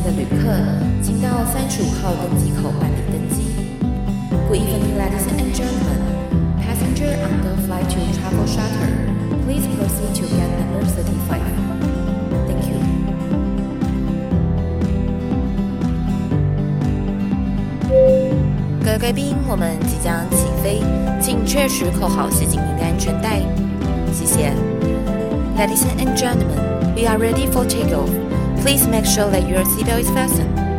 [0.00, 0.48] 行的旅客，
[1.02, 3.44] 请到三十五号登机口办理登机。
[4.48, 6.00] Good evening, ladies and gentlemen.
[6.58, 8.88] Passenger on the flight to Travel Charter,
[9.44, 11.42] please proceed to gate number thirty-five.
[12.46, 12.80] Thank you.
[18.82, 20.80] 各位贵宾，我们即将起飞，
[21.20, 23.40] 请确实扣好系紧您的安全带。
[24.14, 24.54] 谢谢。
[25.58, 28.08] Ladies and gentlemen, we are ready for takeoff.
[28.60, 30.69] Please make sure that your seatbelt is fastened.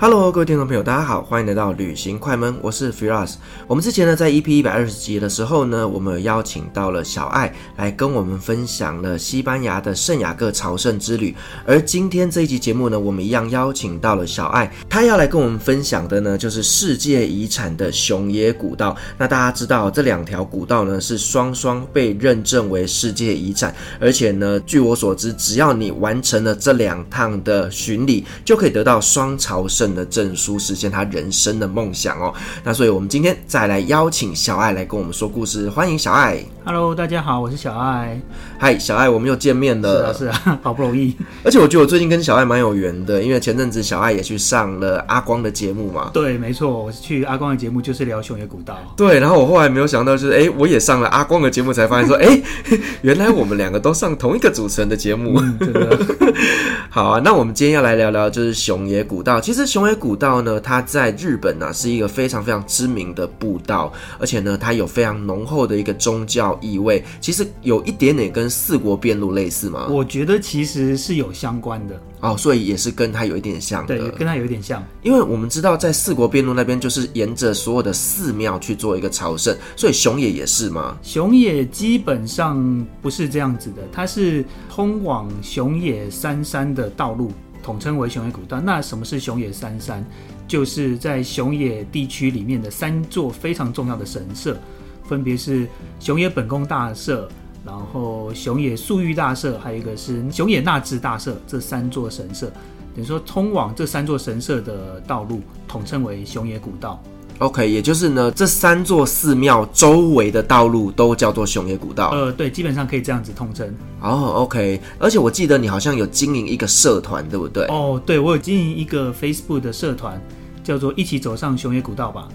[0.00, 3.34] Hello，各位听众朋友，大家好，欢迎来到旅行快门，我是 Firas。
[3.66, 11.34] 我们之前呢，在 EP 一百二十集的时候呢，我们邀请到了小爱来跟我们分享了西班牙的圣雅各朝圣之旅。
[11.66, 18.96] 而今天这一集节目呢，我们一样邀请到了小爱，他要来跟我们分享的呢，就是世界遗产的熊野古道。
[19.18, 32.32] 那大家知道，这两条古道呢，是双双被认证为世界遗产，而且呢，据我所知，只要你完成了这两趟的巡礼，就可以得到双朝圣的证书，实现他人生的梦想哦。
[32.64, 35.68] 那所以，我们今天再来邀请小爱来跟我们说故事。
[35.70, 36.38] 欢迎小爱。
[36.64, 38.20] Hello，大家好，我是小爱。
[38.58, 40.12] 嗨，小爱，我们又见面了。
[40.12, 41.16] 是啊，是啊， 好不容易。
[41.42, 46.10] 而且我觉得我最近跟小爱蛮有缘的，因为前阵子小爱也去上了阿光的节目嘛。
[46.12, 48.76] 对，没错，我是去阿光的节目，就是聊熊野古道。
[48.96, 52.40] 对，然后我后来没有想到，就是哎，我也上了阿光的节目，才发现说，哎，
[53.02, 55.38] 原来我们两个都上同一个主持人的节目。
[55.40, 55.98] 嗯，真的。
[56.90, 59.40] 好啊，那我们今天要来聊聊，就是熊野古道。
[59.40, 67.04] 其实熊野古道呢，它在日本呢、啊、是一个非常非常知名的步道，而且呢，它有非常浓厚的一个宗教意味。
[67.20, 69.86] 其实有一点点跟四国遍路类似吗？
[69.90, 73.96] 我觉得其实是有相关的哦，所以也是跟它有一点像的。
[73.96, 74.82] 对，跟它有一点像。
[75.02, 80.96] 因为我们知道，在四国边路那边就是沿着所有的寺庙去做一个朝圣，所以熊野也是吗？
[81.02, 87.30] 熊野基本上不是这样子的，它是通往熊野三山的道路。
[87.68, 88.58] 统称为熊野古道。
[88.62, 90.02] 那什么是熊野三山？
[90.46, 94.56] 就是在熊野地区里面的三座非常重要的神社，
[95.04, 95.68] 分别是
[96.00, 97.28] 熊野本宫大社，
[97.66, 101.38] 然后熊野宿御大社，还有一个是熊野那智大社。
[101.46, 102.50] 这三座神社，
[102.94, 107.02] 等于说通往这三座神社的道路，统称为熊野古道。
[107.38, 112.10] OK，也就是呢，这三座寺庙周围的道路都叫做熊野古道。
[112.10, 113.64] 呃，对，基本上可以这样子统称。
[114.00, 117.64] 哦，oh，OK，而且我记得你好像有经营一个社团，对不对？
[117.66, 120.20] 哦，对，我有经营一个 Facebook 的社团，
[120.64, 122.26] 叫做“一起走上熊野古道吧”。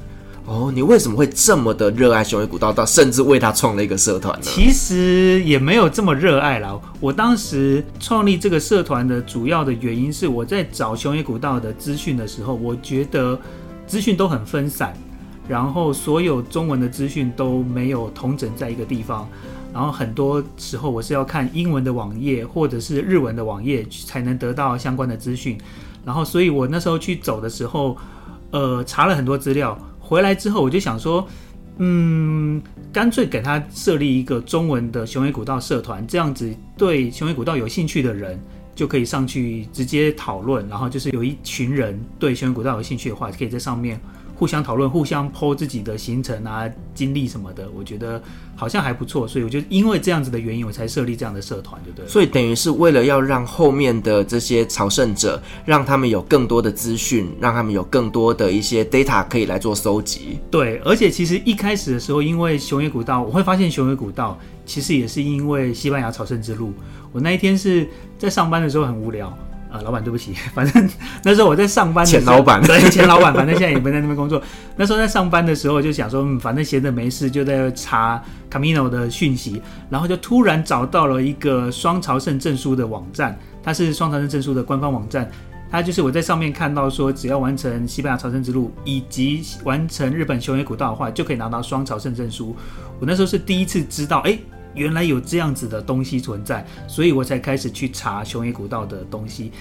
[0.48, 4.46] 哦，你为什么会这么的热爱熊野古道，到甚至为他创了一个社团呢？
[4.46, 6.80] 其实也没有这么热爱啦。
[7.02, 13.38] 我当时创立这个社团的主要的原因是，我在找熊野古道的资讯的时候，我觉得。
[13.94, 14.92] 资讯都很分散，
[15.48, 19.30] 然后所有中文的资讯都没有统整在一个地方，
[19.72, 25.60] 然后很多时候我是要看英文的网页或者是日文的网页才能得到相关的资讯，
[26.04, 27.96] 然后所以我那时候去走的时候，
[28.50, 31.28] 呃，查了很多资料，回来之后我就想说，
[31.78, 32.60] 嗯，
[32.92, 38.40] 干脆给他设立一个中文的雄伟古道社团，这样子对雄伟古道有兴趣的人。
[38.76, 44.00] 就可以上去直接讨论，然后就是有一群人对熊野古道有兴趣的话，可以在上面
[44.36, 47.70] 互相讨论、互相 po 自己的行程啊、经历什么的。
[47.76, 48.22] 我觉得
[48.56, 52.08] 好像还不错，所以我就因为这样子的原因，我才设立这样的社团，对不对？
[52.08, 60.40] 所以等于是为了要让后面的这些朝圣者，让他们有更多的资讯，让他们有更多的一些 data 可以来做搜集。
[60.50, 66.74] 对，而且其实一开始的时候，因为熊野古道，我会发现熊野古道其实也是因为西班牙朝圣之路。
[67.12, 67.88] 我那一天是
[68.18, 69.32] 在上班的时候很无聊，
[69.72, 70.90] 呃，老板对不起， 反正
[71.24, 72.22] 那时候我在上班的时候。
[72.26, 74.42] 前老板 对，前老板，反正现在也没在那边工作。
[74.76, 85.30] 那时候在上班的时候就想说，嗯，反正闲着没事，就在查 Camino 的讯息，然后就突然找到了一个双朝圣证书的网站，它是双朝圣证书的官方网站，
[85.70, 92.56] 它就是我在上面看到说，只要完成西班牙朝圣之路以及完成日本熊野古道的话，就可以拿到双朝圣证书。
[93.00, 94.36] 我那时候是第一次知道，哎。
[94.76, 99.52] 原来有这样子的东西存在，所以我才开始去查熊野古道的东西。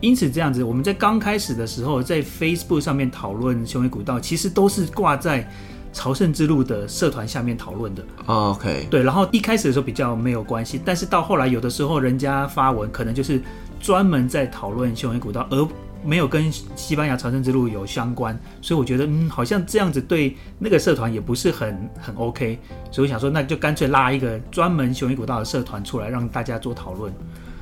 [0.00, 5.50] 因此，这样子我们在刚开始的时候，在 Facebook 上面讨论熊野古道，其实都是挂在
[5.92, 8.04] 朝圣之路的社团下面讨论的。
[8.26, 9.02] Oh, OK，对。
[9.02, 13.40] 然后一开始的时候比较没有关系，但是到后来有的时候人家发文，可能就是
[13.80, 15.66] 专门在讨论熊野古道，而
[16.06, 22.58] 没有跟西班牙朝圣之路有相关，所以我觉得，嗯，好像这样子对那个社团也不是很很 OK，
[22.90, 27.12] 所以我想说，那就干脆拉一个专门熊野古道的社团出来，让大家做讨论。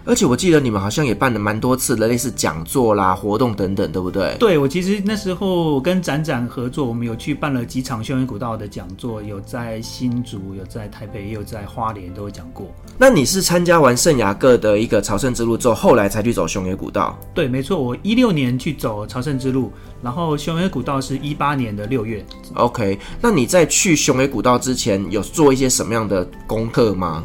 [0.07, 4.37] 而且我记得你们好像也办了蛮多次的类似讲座啦、活动等等，对不对？
[4.39, 12.67] 对，我其实那时候跟展展合作，我们有去办了几场雄野古道的讲座，有在新竹、有在台北，也有在花莲都有讲过。
[12.99, 17.19] 那你是参加完圣雅各的一个朝圣之路之后，后来才去走雄野古道？
[17.33, 19.73] 对，没错，我一六年去走朝圣之路，
[20.03, 22.25] 然后雄野古道是一八年的六月。
[22.55, 27.25] OK，那你在去雄野古道之前有做一些什么样的功课吗？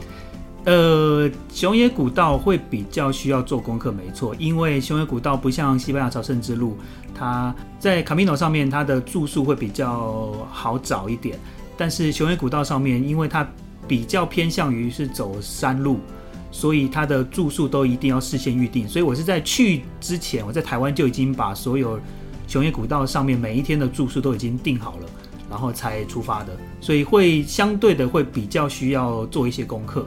[0.70, 6.78] 呃，熊野古道会比较需要做功课，没错，因为熊野古道不像西班牙朝圣之路，
[7.16, 11.40] 它在卡米诺上面它的住宿会比较好找一点，
[11.76, 13.50] 但是熊野古道上面，因为它
[13.88, 15.98] 比较偏向于是走山路，
[16.52, 18.88] 所以它的住宿都一定要事先预定。
[18.88, 22.00] 所以我是在去之前，我在台湾就已经把所有
[22.48, 25.08] 熊野古道上面每一天的住宿都已经订好了，
[25.50, 30.06] 然后才出发的，所以会相对的会比较需要做一些功课。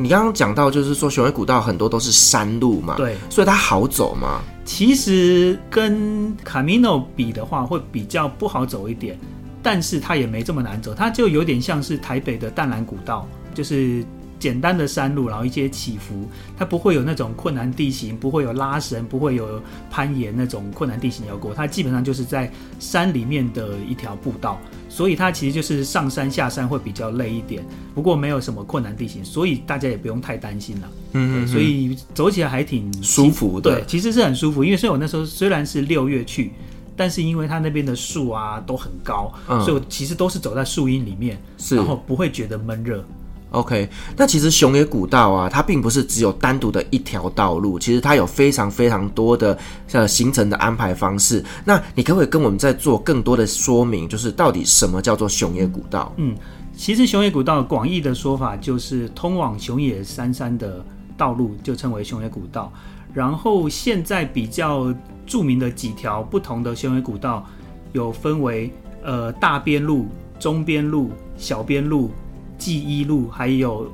[0.00, 4.40] 你刚刚讲到，就是说雄伟古道很多都是山路嘛，对，所以它好走吗？
[4.64, 9.18] 其实跟 Camino 比的话，会比较不好走一点，
[9.60, 14.04] 但是它也没这么难走，它就有点像是台北的淡蓝古道，就是。
[14.38, 21.52] 简单的山路，然后一些起伏，它不会有那种困难地形，不会有拉绳，不会有攀岩那种困难地形要过。
[21.54, 27.64] 它基本上就是在山里面的一条步道，所以它其实就是上山下山会比较累一点，
[27.94, 30.88] 不过没有什么困难地形，所以大家也不用太担心了。
[31.12, 33.70] 嗯，所以走起来还挺舒服的。
[33.70, 36.52] 对，其实是很舒服，因为所以我那时候虽然是六月去，
[36.96, 43.04] 但是因为它那边的树啊都很高，嗯，所以我其实都是走在树荫里面，然后不会觉得闷热。
[43.50, 49.56] OK，那其实熊野古道啊，它并不是只有单独的一条道路，其实它有非常非常多的
[49.92, 51.42] 呃行程的安排方式。
[51.64, 56.12] 那你可不可以跟我们再做更多的说明，就是到底什么叫做熊野古道？
[56.18, 56.36] 嗯，
[56.76, 60.84] 其实熊野古道广义的说法就是通往熊野三山的
[61.16, 62.70] 道路，就称为熊野古道。
[63.14, 64.94] 然后现在比较
[65.26, 67.46] 著名的几条不同的熊野古道，
[67.92, 68.70] 有分为
[69.02, 70.06] 呃大边路、
[70.38, 72.10] 中边路、小边路。
[72.58, 73.90] 记一路还有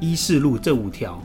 [0.00, 1.22] 伊势路这五条，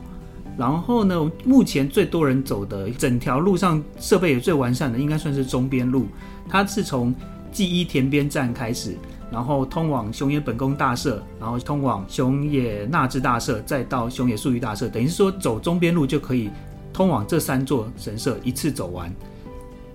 [0.56, 6.06] 然后呢，目前最多人走的整条路上设备也最完善的，应该算是中边路。
[6.48, 7.14] 它是从
[7.50, 8.96] 记一田边站开始，
[9.30, 14.88] 然后通往熊野本宫大社，然后通往熊野那智大社，再到熊野素御大社。
[14.88, 16.50] 等于是说，走中边路就可以
[16.92, 19.12] 通往这三座神社一次走完。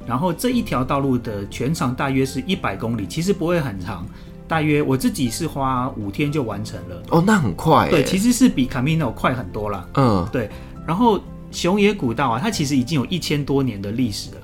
[0.08, 4.08] 然后这一条道路的全长大约是一百公里，其实不会很长。
[4.50, 7.88] 大约我自己是花五天就完成了哦，那很快。
[7.92, 9.88] 对，其实是比 Camino 快很多了。
[9.94, 10.50] 嗯，对。
[10.88, 14.38] 然后熊野古道啊，它其实已经有一千多年的历史了。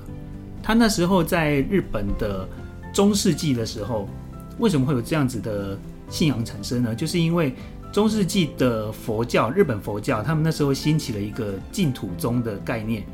[0.62, 2.48] 它那时候在日本的
[2.92, 4.08] 中世纪的时候，
[4.58, 5.76] 为什么会有这样子的
[6.08, 6.94] 信仰产生呢？
[6.94, 7.52] 就是因为
[7.92, 13.04] 中世纪的佛教，日本佛教，他们那时候兴起了一个净土宗的概念，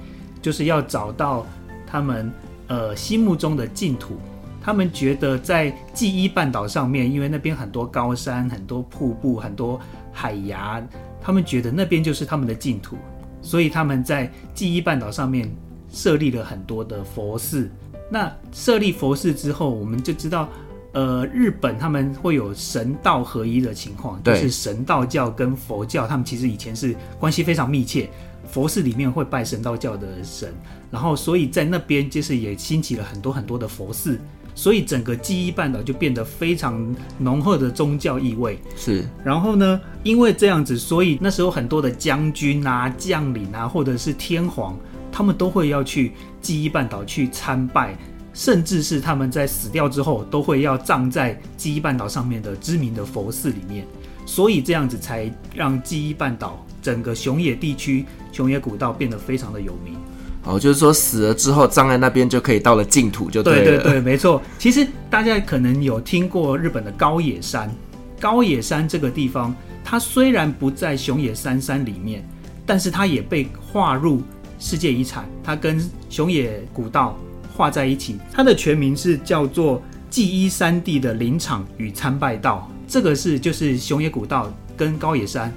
[0.43, 1.47] 就是要找到
[1.87, 2.31] 他们
[2.67, 4.19] 呃心目中的净土。
[4.63, 9.81] 他们觉得在纪伊半岛上面，因为那边很多高山、很多瀑布、很多
[10.13, 10.81] 海崖，
[11.21, 12.97] 他们觉得那边就是他们的净土，
[13.43, 15.51] 所以他们在纪伊半岛上面
[15.91, 17.69] 设立了很多的佛寺。
[18.09, 20.49] 那设立佛寺之后，我们就知道，
[20.93, 28.09] 呃，日本他们会有神道合一的情况，就是神道教跟佛教，他们其实以前是关系非常密切。
[28.51, 30.53] 佛寺里面会拜神道教的神，
[30.91, 34.19] 然后所以在那边就是也兴起了很多很多的佛寺。
[34.55, 38.59] 所以整个纪伊半岛就变得非常浓厚的宗教意味。
[38.77, 44.79] 是，然后呢，因为这样子，所以那时候很多的将军啊、将领啊，或者是天皇，
[45.11, 47.97] 他们都会要去纪伊半岛去参拜，
[48.35, 53.87] 甚至是他们在死掉之后，都会要葬在纪伊半岛上面的知名的佛寺里面。
[54.25, 59.97] 所以这样子才让纪伊半岛整个熊野地区、熊野古道变得非常的有名。
[60.45, 63.65] 哦，就是说死了之后葬在那边就可以到了净土，就对了。
[63.65, 64.43] 对对对，没错。
[64.59, 67.73] 其实大家可能有听过日本的高野山，
[68.21, 72.29] 高野山这个地方，它虽然不在熊野三山里面，
[72.67, 74.21] 但是它也被划入
[74.59, 75.81] 世界遗产，它跟
[76.11, 77.17] 熊野古道
[77.57, 78.19] 划在一起。
[78.33, 79.81] 它的全名是叫做
[80.11, 85.53] 纪伊山地的林场与参拜道，这个是就是熊野古道跟高野山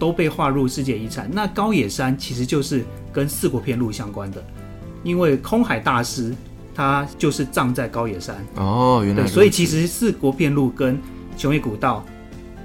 [0.00, 1.30] 都被划入世界遗产。
[1.32, 2.84] 那高野山其实就是。
[3.12, 4.40] 跟四国片路相关的，
[5.02, 6.32] 因为空海大师
[6.72, 10.96] 他就是葬在高野山哦，原来，所以其实四国片路跟
[11.36, 12.06] 熊野古道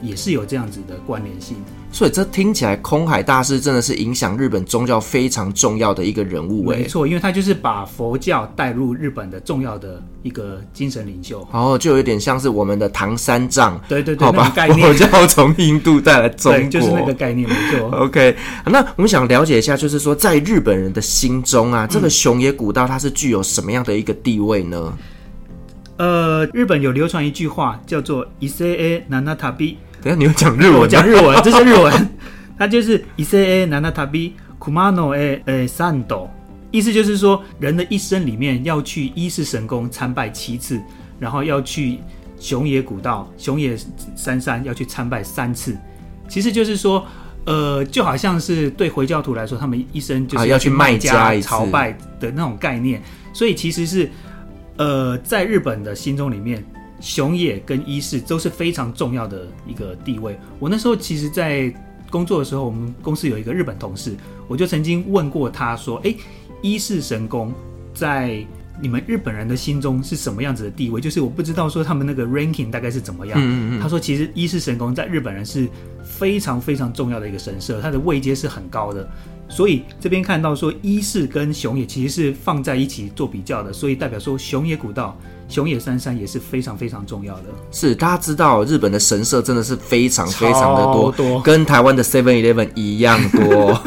[0.04, 1.58] 也是有这样子的关联性。
[1.96, 6.70] 所以这听起来，空海大师真的是影响日本宗教非常重要的一个人物。
[6.70, 11.48] 没错，因为他就是把佛教带入日本的重要的一个精神领袖。
[11.54, 17.90] 然后就有点像是我们的唐三藏，对对对，好吧，概念佛教从印度带来中国，就是那个概念，没错。
[17.92, 18.36] OK，
[18.66, 24.98] 那我们想了解一下，就是说在日本人的心中啊，这个熊野古道它是具有什么样的一个地位呢？
[25.96, 29.78] 呃，日本有流传一句话叫做“伊势诶那那塔比”。
[30.06, 32.10] 等下你要讲日文， 我讲日文，这是日文，
[32.60, 36.30] 它就是伊塞诶那那塔比库马诺诶诶三斗，
[36.70, 40.80] 意思就是说，人的一生里面要去伊势神宫参拜七次，
[41.18, 41.98] 然后要去
[42.40, 43.76] 熊野古道、熊野
[44.16, 45.76] 三山要去参拜三次，
[46.30, 47.04] 其实就是说，
[47.48, 53.02] 呃，就好像是对回教徒来说，他们一生就是要去卖家朝拜的那种概念，
[53.34, 54.08] 所以其实是，
[54.78, 56.64] 呃，在日本的心中里面。
[57.02, 60.38] 熊野跟伊势都是非常重要的一个地位。
[60.60, 61.74] 我那时候其实，在
[62.10, 64.16] 工作的时候，我们公司有一个日本同事，
[64.48, 66.16] 我就曾经问过他说：“诶，
[66.62, 67.54] 伊势神宫
[67.94, 68.46] 在
[68.80, 71.02] 你们日本人的心中是什么样子的地位？
[71.02, 73.82] 就是我不知道说他们那个 ranking 大概是怎么样。”嗯嗯嗯。
[73.82, 75.68] 他说：“其实伊势神宫在日本人是
[76.04, 79.10] 非常非常重要的一个神社，它的位阶是很高的。
[79.50, 87.44] 所以这边看到说伊势跟熊野其实是放在一起做比较的，所以代表说熊野古道。”熊野三山也是非常非常重要的。
[87.72, 93.80] 是，大家知道日本的神社真的是非常非常的多，多跟台湾的 Seven Eleven 一样多。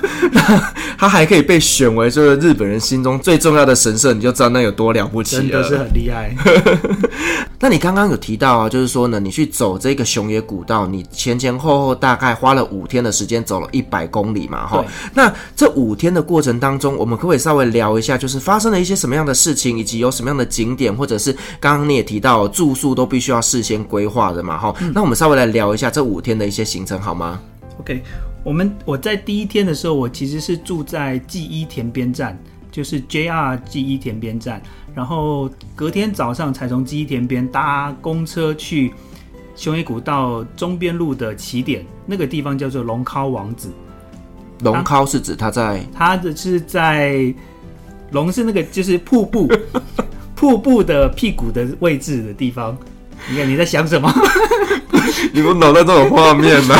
[0.98, 5.42] 它还可以被选为就是日本人心中最重要的神社，你就知道那有多了不起了。
[5.42, 6.34] 真的是很厉害。
[7.60, 14.84] 那你刚刚有提到啊，就是说呢，你去走这个熊野古道，你前前后后大概花了五天的时间，走了一百公里嘛，哈。
[15.12, 24.92] 那这五天的过程当中，我们可不可以稍微聊一下，就是发生了一些什么样的事情，以及有什么样的景点，或者是刚刚你也提到住宿都必须要事先规划的嘛，哈、嗯。
[24.94, 27.40] 那我们稍微来聊一下这五天的一些行程好吗
[27.80, 28.00] ？OK，
[28.44, 32.38] 我们我在第一天的时候，我其实是住在纪伊田边站，
[32.70, 34.62] 就是 JR 纪伊田边站。
[34.98, 38.92] 然后隔天早上才从基田边搭公车去
[39.54, 43.70] 熊野古道中边路的起点，那个地方叫做龙尻王子。
[44.64, 45.86] 龙尻是指它在？
[45.96, 47.32] 它的是在
[48.10, 49.48] 龙是那个就是瀑布，
[50.34, 52.76] 瀑布的屁股的位置的地方。
[53.30, 54.12] 你看你在想什么？
[55.32, 56.74] 你不脑袋都有画面吗？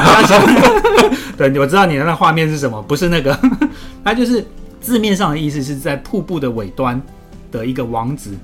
[1.38, 3.38] 对，我知道你的那画面是什么，不是那个，
[4.02, 4.44] 它就是
[4.80, 7.00] 字面上的意思是在瀑布的尾端。
[7.50, 8.36] 的一个王子，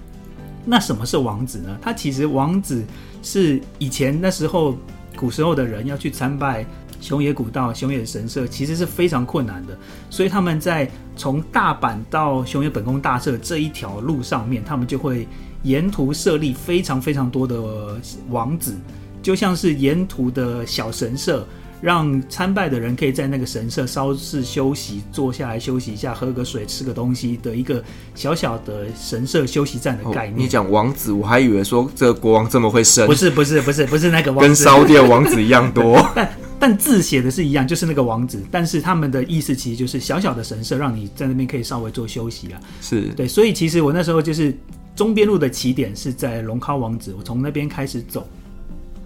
[0.64, 1.78] 那什么是王子呢？
[1.80, 2.82] 他其实王子
[3.23, 4.76] 是以前那时候
[5.16, 6.64] 古时候的人要去参拜
[7.00, 9.76] 熊野古道、熊野神社，其实是非常困难的。
[10.08, 15.28] 所以他们在从大阪到熊野本宫大社这一条路上面，他们就会
[15.62, 18.75] 沿途设立非常非常多的王子，
[19.23, 21.46] 就像是沿途的小神社。
[21.85, 30.33] 让参拜的人可以在那个神社稍事休息，坐下来休息一下，喝个水，吃个东西的一个小小的神社休息站的概念。
[30.33, 36.03] 哦、你讲王子，我还以为说这个国王这么会生，不是不是不是不是那个王子，跟烧店王子一样多。
[36.17, 42.59] 但但字写的是一样，就是那个王子，但是他们的意思其实就是小小的神社，让你在那边可以稍微做休息啊。
[42.81, 44.57] 是对，所以其实我那时候就是
[44.97, 48.26] 中边路的起点是在龙尻王子，我从那边开始走，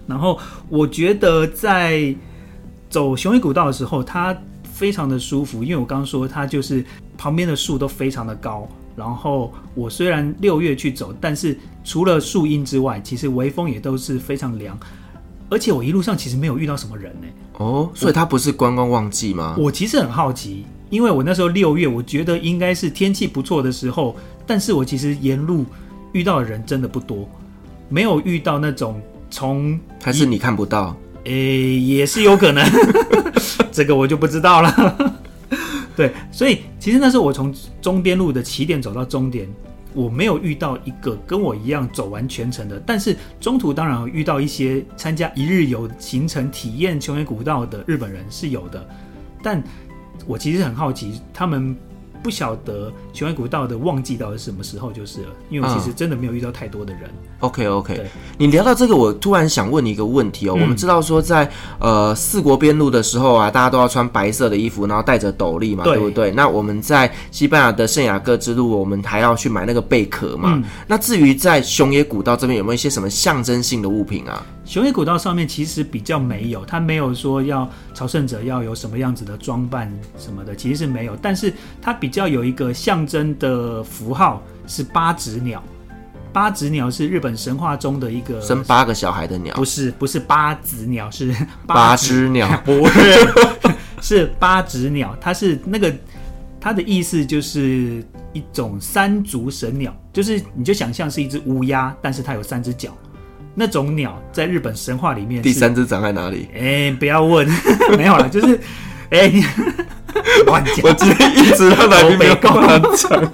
[0.07, 2.15] 然后我觉得在。
[2.89, 6.83] 走雄伟古道的时候，它非常的舒服，因为我刚刚说它就是
[7.17, 8.67] 旁边的树都非常的高。
[8.95, 14.77] 然后我虽然六月去走，但是除了树荫之外，其实微风也都是非常凉。
[15.49, 17.27] 而且我一路上其实没有遇到什么人呢。
[17.57, 19.55] 哦，所以它不是观光旺季吗？
[19.57, 24.15] 我其实很好奇，因为我那时候六月，我觉得应该是天气不错的时候，
[24.45, 25.65] 但是我其实沿路
[26.11, 27.27] 遇到的人真的不多，
[27.87, 30.95] 没有遇到那种从还是你看不到。
[31.25, 32.65] 诶、也是有可能，
[33.71, 35.21] 这个我就不知道了。
[35.95, 39.47] 对，所以其实那时候我从中边路的起点走到终点，
[39.93, 48.87] 我没有遇到一个跟我一样走完全程的，但是中途当然遇到一些参加一日游行程体验熊野古道的日本人是有的，
[49.43, 49.61] 但
[50.25, 51.75] 我其实很好奇他们。
[52.21, 57.03] 不晓得雄野古道的旺季到底是什么时候就是了，因为我其实真的没有遇到太多的人。
[57.05, 58.05] 嗯、OK OK，
[58.37, 60.53] 你聊到这个，我突然想问你一个问题哦。
[60.57, 61.49] 嗯、我们知道说在
[61.79, 66.31] 呃四国边路的时候啊，大家都要穿白色的衣服，然后戴着斗笠嘛，对，对不对？
[66.31, 70.53] 那我们在西班牙的圣雅各之路，我们还要去买那个贝壳嘛。
[70.55, 74.45] 嗯、那至于在熊野古道这边，有没有一些什么象征性的物品啊？
[74.69, 81.17] 熊野古道上面其实比较没有，它没有说要朝圣者要有什么样子的装扮什么的，其实是没有。
[81.19, 85.63] 但是它比较有一个象征的符号是八只鸟，
[86.31, 91.35] 八只鸟是日本神话中的一个生八个小孩的鸟，不是不是八子鸟，是
[91.65, 93.27] 八只鸟， 不是
[94.01, 95.91] 是八只鸟，它是那个
[96.61, 102.95] 它的意思就是一种三足神鸟，就是你就想象是一只乌鸦，但是它有三只脚。
[103.55, 106.47] 那种鸟在日本神话里面，第三只长在哪里？
[106.53, 107.47] 哎、欸，不要问，
[107.97, 108.59] 没有了，就是
[109.09, 109.31] 哎，
[110.45, 110.83] 乱、欸、讲。
[110.83, 113.33] 我今天一直让来宾没讲。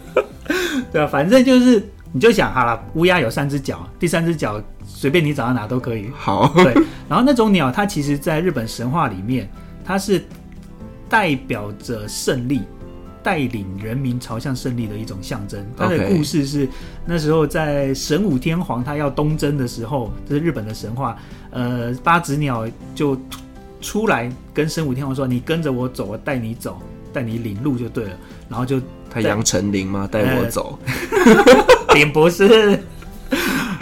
[0.91, 6.09] 对啊，反正就是你就想好了，乌鸦有三只脚，第三只脚随便你找到哪都可以。
[6.15, 6.73] 好，对。
[7.09, 9.49] 然后那种鸟，它其实在日本神话里面，
[9.83, 10.23] 它是
[11.09, 12.61] 代表着胜利。
[13.25, 15.65] 带领人民朝向胜利的一种象征。
[15.75, 16.69] 他的故事是
[17.07, 21.17] 那时候在神武天皇他要东征的时候，这是日本的神话。
[21.49, 23.19] 呃，八只鸟就
[23.81, 26.79] 出来跟神武天皇说：“你跟着我走，我带你走，
[27.11, 28.11] 带你领路就对了。”
[28.47, 28.79] 然后就
[29.09, 30.07] 他杨丞琳吗？
[30.11, 30.77] 带我走，
[31.95, 32.79] 并、呃、 不是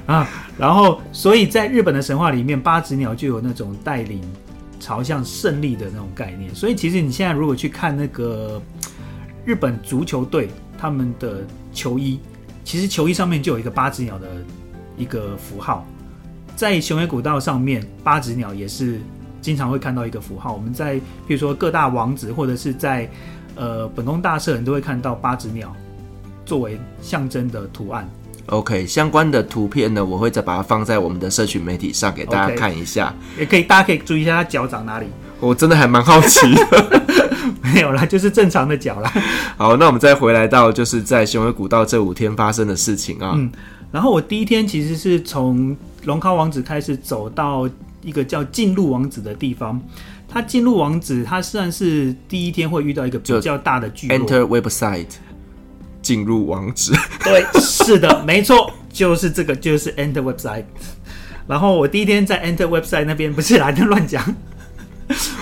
[0.05, 0.25] 啊。
[0.57, 4.21] 然后，所以在日本的神话里面，八只鸟就有那种带领
[4.79, 6.55] 朝向胜利的那种概念。
[6.55, 8.61] 所以，其实你现在如果去看那个。
[9.45, 12.19] 日本足球队他们的球衣，
[12.63, 14.27] 其实球衣上面就有一个八只鸟的
[14.97, 15.85] 一个符号，
[16.55, 18.99] 在熊野古道上面，八只鸟也是
[19.41, 20.53] 经常会看到一个符号。
[20.53, 20.95] 我们在
[21.27, 23.09] 比如说各大王子或者是在
[23.55, 25.75] 呃本宫大社，你都会看到八只鸟
[26.45, 28.09] 作为象征的图案。
[28.47, 33.13] OK，相关的图片呢，我会再把它放在我们的社群媒体上给大家看一下。
[33.35, 35.07] Okay, 也可以，大家可以注意一下它脚长哪里。
[35.39, 37.03] 我真的还蛮好奇的。
[37.61, 39.11] 没有啦，就是正常的脚啦。
[39.57, 43.33] 好，那我们再回来到就是在雄伟古道这五天发生的事情啊。
[43.35, 43.51] 嗯，
[43.91, 47.69] 然后我第一天其实是从龙康王子开始走到
[48.01, 49.81] 一个叫进入王子的地方。
[50.27, 54.17] 他进入王子，他算是第一天会遇到一个比较大的聚落。
[54.17, 55.05] Enter website，
[56.01, 56.91] 进入王子。
[57.23, 60.63] 对， 是的，没错，就是这个，就是 Enter website。
[61.45, 64.23] 然后我第一天在 Enter website 那边，不是来的乱讲。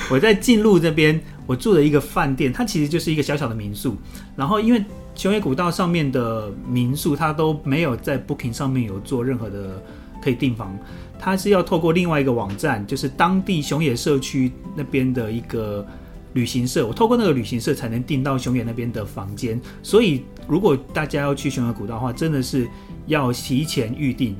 [0.09, 3.97] 我在进入这边，我住的一个饭店，它其实就是一个小小的民宿。
[4.37, 4.81] 然后，因为
[5.15, 9.83] 熊野古道上面的民宿，它都没有在 Booking 上面有做任何的
[10.23, 10.73] 可以订房，
[11.19, 15.85] 它是要透过另外一个网站，就是当地熊野社区那边的一个
[16.31, 19.59] 旅行社，我透过那个旅行社才能订到熊野那边的房间。
[19.83, 22.65] 所以，如果大家要去熊野古道的话，真的是
[23.07, 24.37] 要提前预定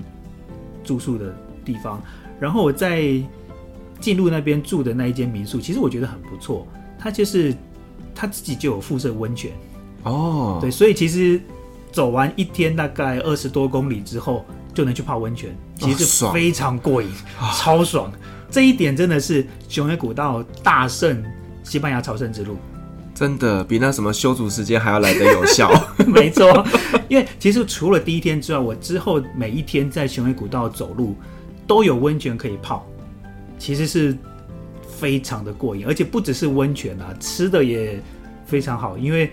[0.82, 2.02] 住宿的地方。
[2.40, 3.22] 然后我在。
[4.02, 6.68] 进入那边住的那一间民宿，其实我觉得很不错。
[7.04, 7.56] 它就是
[8.14, 9.52] 它自己就有附设温泉
[10.04, 11.42] 哦，对，所以其实
[11.92, 17.10] 走完一天大概二十多公里之后，就能去泡温泉，其实是非常过瘾，
[17.40, 18.12] 哦，超爽。
[18.50, 21.24] 这一点真的是雄野古道大胜
[21.64, 22.58] 西班牙朝圣之路，
[23.16, 25.72] 真的比那什么修筑时间还要来得有效。
[26.06, 26.66] 没错，
[27.08, 31.16] 因为其实除了第一天之外，我之后每一天在雄伟古道走路
[31.66, 32.86] 都有温泉可以泡。
[33.58, 34.18] 其实是
[35.02, 38.00] 非常的过瘾，而且不只是温泉啊，吃的也
[38.46, 38.96] 非常好。
[39.00, 39.32] 因为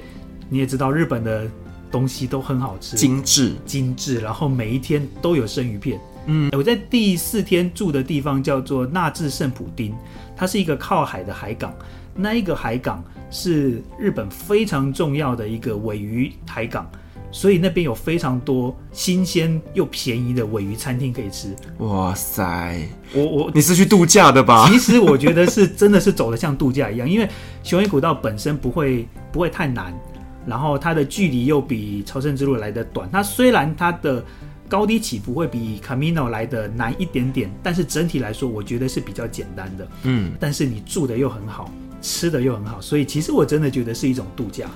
[0.49, 1.47] 你也知道，日本的
[1.91, 4.19] 东西都很好吃，精致精致。
[4.19, 6.01] 然后每一天都有生鱼片。
[6.25, 9.95] 嗯，我在第四天住的地方叫做纳智圣普丁，
[10.35, 11.75] 它是一个靠海的海港。
[12.15, 16.91] 那一个海港是日本非常重要的一个尾鱼海港。
[17.31, 21.55] 所以那边有非常多新鲜又便宜的尾鱼餐厅可以吃。
[21.79, 22.89] 哇塞！
[23.15, 24.67] 我我你是去度假的吧？
[24.73, 27.29] 其实我觉得是真的是走的像度假一样，因为
[27.63, 29.93] 雄鹰古道本身不会不会太难，
[30.47, 33.09] 然后它的距离又比朝圣之路来的短。
[33.13, 34.25] 它虽然它的
[34.69, 39.89] 高低起伏会比 Camino 来的难一点点，但是整体来说我觉得是比较简单的。
[40.05, 44.67] 嗯，但是你住的又很好，吃的又很好，所以其实我真的觉得是一种度假。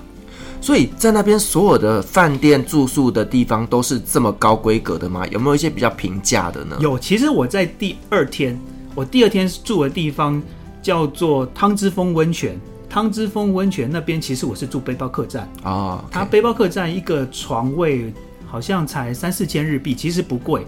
[0.63, 5.27] 所以在那边所有的饭店住宿的地方都是这么高规格的吗？
[5.27, 6.77] 有没有一些比较平价的呢？
[6.79, 8.57] 有，其实我在第二天，
[8.95, 10.41] 我第二天住的地方
[10.81, 12.57] 叫做汤之峰温泉。
[12.89, 16.11] 汤之峰温泉那边其实我是住背包客栈啊，oh.
[16.11, 18.13] 它背包客栈一个床位
[18.47, 20.65] 好像才三四千日币，其实不贵，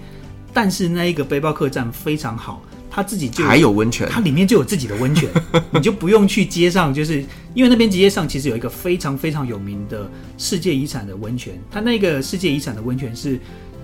[0.52, 2.62] 但是那一个背包客栈非常好。
[2.96, 5.30] 他自己就还有温泉，它里面就有自己的温泉，
[5.70, 7.22] 你就不用去街上，就是
[7.54, 13.38] 因为那边街上其实有一个非常非常有名的世界遗产的温泉，它那个世界遗产的温泉是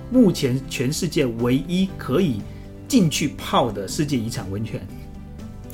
[0.09, 2.41] 目前全世界唯一可以
[2.87, 4.79] 进去泡的世界遗产温泉。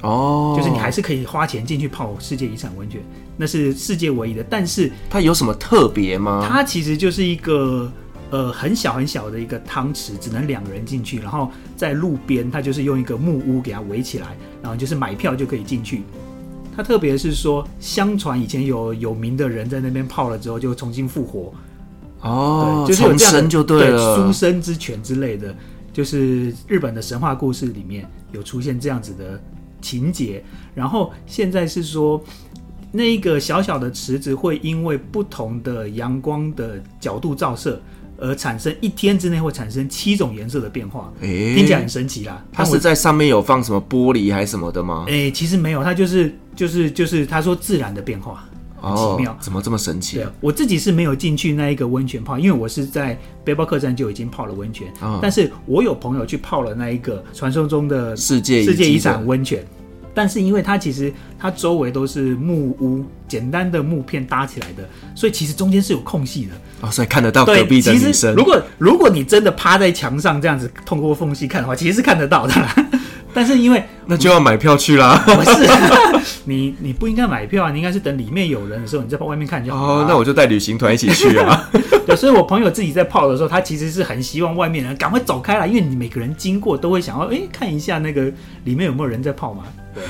[0.02, 3.00] 哦，就是你还是可以花钱进去泡世界遗产温泉，
[3.38, 4.44] 那是世界唯一的。
[4.50, 6.48] 但是它有什么特别吗？
[6.50, 7.92] 它其实就是一个。
[8.30, 11.20] 呃，很小很小的一个汤池，只能两个人进去。
[11.20, 16.04] 然后在路边，它就是用一个木屋给它围起来，然后就是买票就可以进去。
[16.76, 21.54] 它特别是说，相传以前有有名的人在那边泡了之后就重新复活，
[22.22, 25.56] 哦，就是有这样就对了，书生之泉之类的，
[25.92, 29.42] 就是日本的神话故事里面有出现这样子的
[29.82, 30.44] 情节。
[30.76, 32.22] 然后现在是说，
[32.92, 37.82] 那一个小小的池子会因为不同的阳光的角度照射。
[38.18, 42.44] 而产生一天之内会产生七种颜色的变化，听起来很神奇啦。
[42.52, 45.06] 它是在上面有放什么玻璃还是什么的吗？
[45.08, 48.44] 哎、欸，其实没有，它就是就是就是他说自然的变化，
[48.82, 50.18] 很奇妙，哦、怎么这么神奇？
[50.18, 59.66] 对，我自己是没有进去那一个温泉泡，因为我是在背包客栈就已经泡了温泉，哦、但是我有朋友去泡了那一个传说中的世界世界遗产温泉。
[60.18, 64.82] 但是因为它其实它周围都是木屋，简单的木片搭起来的，
[65.14, 68.34] 所以其实中间是有空隙的哦，所以看得到隔壁的女生。
[68.34, 72.54] 如果如果你真的趴在墙上这样子通过缝隙看的话，其实是看得到的。
[73.32, 75.22] 但是因为那就要买票去啦。
[75.24, 75.70] 不是，
[76.46, 80.00] 你你不应该买票啊，你应该是等里面有人的时候，你再往外面看就好。
[80.00, 81.70] 哦，那我就带旅行团一起去啊。
[82.08, 88.24] 对，所以我朋友自己在泡的时候，他其实是很希望外面人赶快走开来，因为你每个人经过都会想要哎看一下那个
[88.64, 89.66] 里面有没有人在泡嘛。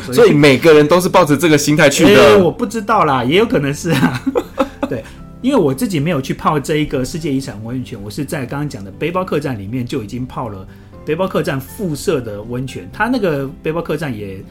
[0.06, 2.10] 对，所以，每个人都是抱着这个心态去的。
[2.10, 4.24] 欸，我不知道啦，也有可能是啊。
[4.90, 5.04] 对，
[5.42, 10.68] 因为我自己没有去泡这一个世界遗产温泉，我是在刚刚讲的背包客栈里面就已经泡了。
[11.06, 14.44] 背包客栈附设的温泉，它那个背包客栈也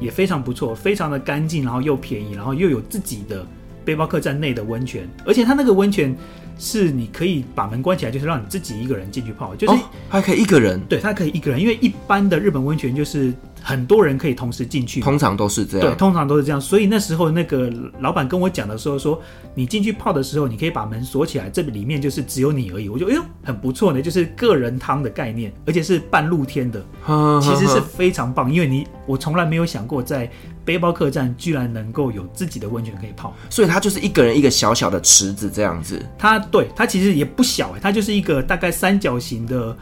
[0.00, 3.46] 也非常不错，非常的干净，然后又便宜，然后又有自己的
[3.88, 6.14] 背包客栈内的温泉，而且它那个温泉
[6.58, 13.32] 是你可以把门关起来，就是让你自己一个人进去泡，就是、哦、还可以一个人，对，它可以一个人，因为一般的日本温泉就是。
[13.60, 15.88] 很多人可以同时进去，通常都是这样。
[15.88, 16.60] 对，通常都是这样。
[16.60, 19.20] 所以那时候那个老板跟我讲的时候说，
[19.52, 22.88] 你进去泡的时候，你可以把门锁起来，这里面就是只有你而已。
[22.88, 28.50] 我觉得哎呦，很不错呢，就是个人汤的概念，而且是半露天的， 呵呵呵其实是非常棒。
[28.50, 30.30] 因为你我从来没有想过在
[30.68, 36.04] 背包客栈居然能够有自己的温泉可以泡，所以它就是一个人一个小小的池子这样子。
[36.18, 39.74] 它对它其实也不小哎，它就是一个大概三角形的。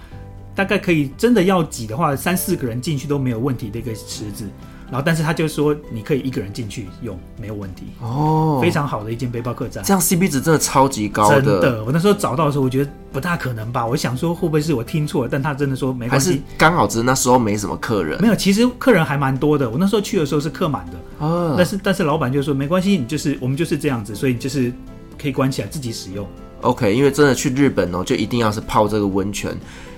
[0.54, 4.48] 大概可以真的要挤的话，三四个人进去都没有问题的一个池子。
[4.90, 9.82] 然后，但是他就说你可以一个人进去用，没有问题哦，非常好的一间背包客栈。
[9.84, 11.42] 这样 CP 值真的超级高的。
[11.42, 13.84] 真的，我那时候找到的时候，我觉得不大可能吧。
[13.84, 15.28] 我想说会不会是我听错了？
[15.30, 18.20] 但他真的说没关系，还是刚好只是那时候没什么客人。
[18.22, 19.68] 没有，其实客人还蛮多的。
[19.68, 20.92] 我那时候去的时候是客满的。
[21.18, 21.54] 哦。
[21.56, 24.72] 但是但是老板就说没关系，你就是我们就是这样子，所以就是
[25.20, 26.26] 可以关起来自己使用。
[26.62, 29.54] OK，因为真的去日本哦，就一定要是泡这个温泉。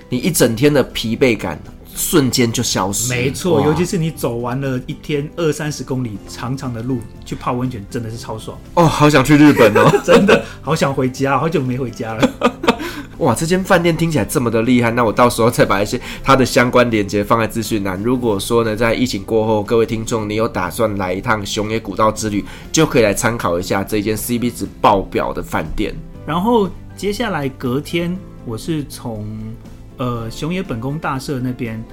[0.09, 1.59] 你一整天的疲惫感
[1.99, 3.09] 瞬间就消失。
[3.13, 8.85] 没错，尤其是你走完了一天二三十公里长长的路去泡温泉，真的是超爽哦！
[8.85, 12.29] 好想去日本哦， 真的好想回家，好久没回家了。
[13.19, 18.01] 哇，这间饭店听起来这么的厉害，那我到时候再把一些它的相关链接放在资讯栏。
[18.01, 25.93] 如果说呢，在疫情过后，各位听众你有打算来一趟熊野古道之旅，就可以来参考一下这间 CP 值爆表的饭店。
[26.25, 29.27] 然后接下来隔天，我是从。
[29.99, 31.83] 呃，熊野本宫大社那边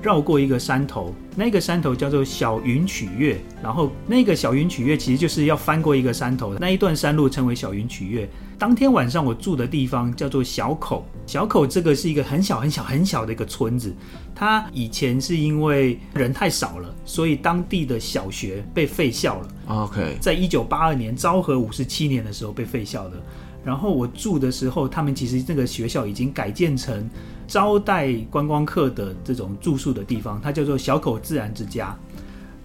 [0.00, 8.28] 绕过一个山头，那个山头叫做小云曲岳，然后那个小云曲岳其实就是要翻过一个山头的那一段山路称为小云曲岳。
[8.56, 13.92] 当天晚上我住的地方叫做小口，小口这个是一个很小很小很小的一个村子，
[14.32, 19.48] 它以前是因为人太少了，所以当地的小学被废校了。
[19.66, 23.20] OK，在一九八二年昭和五十七年的时候被废校的。
[23.64, 27.10] 然后我住的时候，他们其实这个学校已经改建成
[27.46, 31.96] 招待观光客的这种住宿的地方，它叫做小口自然之家。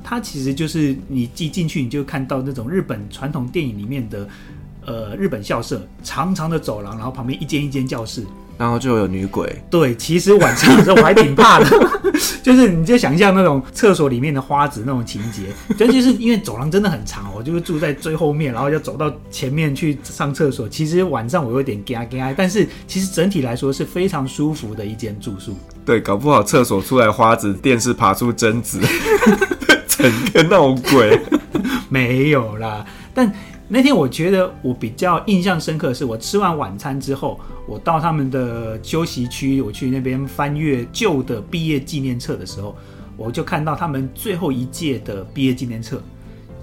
[0.03, 4.27] 它其实就是你一进去，你就看到那种日本传统电影里面的
[4.85, 8.25] 呃日本校舍，长长的走廊，然后旁边一间一间教室。
[8.57, 9.61] 然后就有女鬼。
[9.69, 11.65] 对，其实晚上的时候我还挺怕的，
[12.43, 15.43] 就是你就想象那种厕所里面的花子那种情节，
[15.77, 20.69] 真就是因为走廊真的很长，我就是住在最后面，然后要走到前面去上厕所。
[20.69, 25.57] 其实晚上我有点惊惊，但是其实整体来说是非常舒服的一间住宿。
[25.85, 28.79] 对，搞不好厕所出来花子，电视爬出贞子，
[29.87, 31.19] 整个闹鬼。
[31.89, 33.31] 没有啦，但。
[33.73, 42.75] 那天我觉得我比较印象深刻的是，我吃完晚餐之后，我到他们的休息区，我去那边翻阅旧的毕业纪念册的时候，
[43.15, 46.03] 我就看到他们最后一届的毕业纪念册，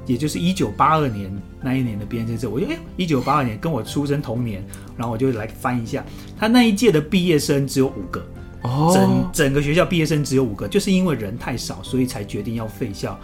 [0.04, 2.50] 也就是一九八二年那一年的毕业纪念册。
[2.50, 4.62] 我觉得哎，一九八二年跟我出生同年，
[4.94, 6.04] 然后我就来翻一下，
[6.38, 8.22] 他那一届的毕业生只有五个，
[8.60, 13.18] 哦，整整个学校毕业生只有五个，就是因为人太少，所以才决定要废校。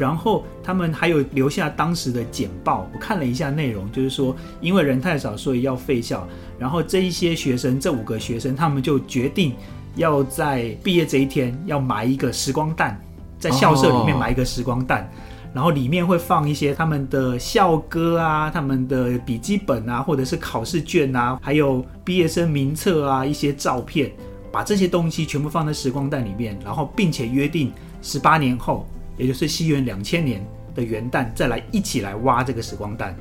[0.00, 6.26] 然后他们还有留下当时的简报，我看了一下内容，就是说因为人太少，所以要废校。
[6.58, 9.54] 然后这一些学生，这五个学生，他们就决定
[9.96, 12.98] 要在毕业这一天要埋一个时光弹，
[13.38, 15.06] 在校舍里面埋一个时光弹，
[15.52, 24.10] 然后里面会放一些他们的校歌啊、他们的笔记本啊，或者是考试卷啊，还有毕业生名册啊，一些照片，
[24.50, 28.86] 把这些东西全部放在时光袋里面，然后并且约定十八年后，
[29.20, 33.14] 也就是西元两千年的元旦再来一起来挖这个时光蛋。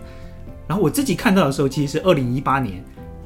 [0.66, 2.84] 然后我自己看到的时候，其实是二零一八年，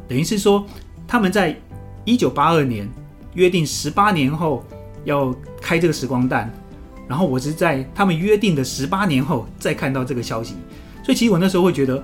[0.07, 0.65] 等于是说
[1.07, 1.55] 他们在
[2.03, 2.89] 一九八二年
[3.35, 4.65] 约定十八年后
[5.05, 6.51] 要开这个时光蛋。
[7.07, 10.55] 然后我是在他们约定的十八年后再看到这个消息，
[11.03, 12.01] 所以其实我那时候会觉得，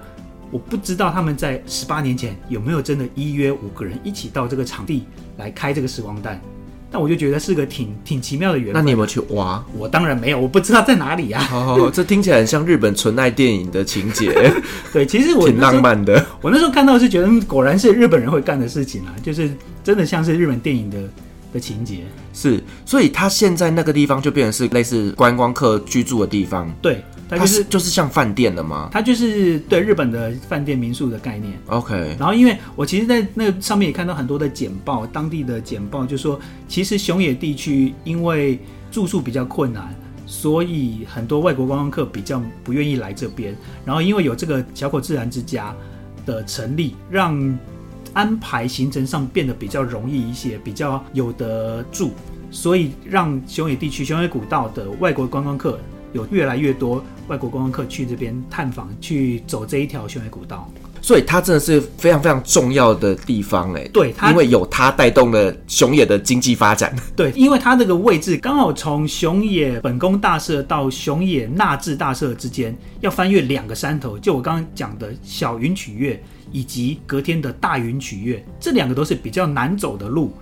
[0.52, 5.06] 我不知道他们在十八年前有没有真的一约五个人一起到这个场地
[5.38, 6.40] 来开这个时光蛋，
[6.92, 8.74] 但我就觉得是个挺挺奇妙的缘分。
[8.74, 9.64] 那你有没有去挖？
[9.78, 11.42] 我当然没有，我不知道在哪里啊。
[11.42, 14.52] 好好好，这听起来很像日本纯爱电影的情节。
[14.94, 16.26] 对，其实我挺浪漫的。
[16.42, 19.52] 我那时候看到是觉得，果然是日本人会干的事情啊，就是
[19.84, 20.98] 真的像是日本电影的。
[21.52, 26.72] 的情节是，所以他现在那个地方就变成是类似观光客居住的地方。
[26.80, 28.90] 对，它就是就是像饭店的吗？
[28.92, 31.54] 它就是对日本的饭店民宿的概念。
[31.68, 32.16] OK。
[32.20, 43.56] 然后，因为我其实，在那上面也看到很多的简报，当地的简报就说，其实熊野地区因为住宿比较困难，所以很多外国观光客比较不愿意来这边。
[43.86, 45.76] 然后，因为有这个小口自然之家
[46.26, 47.58] 的成立，让
[48.14, 52.12] 安排行程上变得比较容易一些，比较有得住，
[52.50, 55.80] 所以让熊野地区、熊野古道的外国观光客
[56.14, 60.70] 有越来越多外国观光客去这边探访，去走这一条熊野古道。
[61.02, 66.94] 所以它真的是非常非常重要的地方，哎，对，它因为有它带动了熊野的经济发展。
[67.16, 76.22] 对，因为它这个位置刚好从熊野本宫大社到熊野纳智大社之间要翻越两个山头，就我刚刚讲的小云取岳。
[76.52, 80.34] 以及隔天的大云取岳，这两个都是比较难走的路，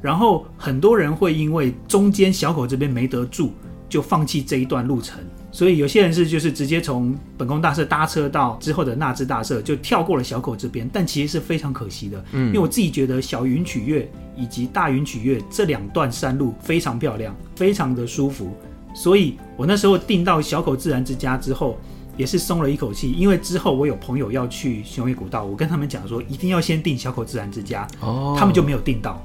[0.00, 3.52] 然后很多人会因为中间小口这边没得住，
[3.88, 5.18] 就放弃这一段路程。
[5.50, 12.24] 所以有些人是就是直接从本宫大社搭车到之后的纳智大社，就跳过了小口这边，但其实是非常可惜的。
[12.32, 18.54] 嗯，因为我自己觉得小云曲岳以及大云曲岳这两段山路非常漂亮，非常的舒服，
[18.94, 21.78] 所以我那时候订到小口自然之家之后。
[22.18, 29.22] 也是松了一口气，因为之后我有朋友要去熊野古道，我跟他们讲说一定要先订小口自然之家，哦，他们就没有订到，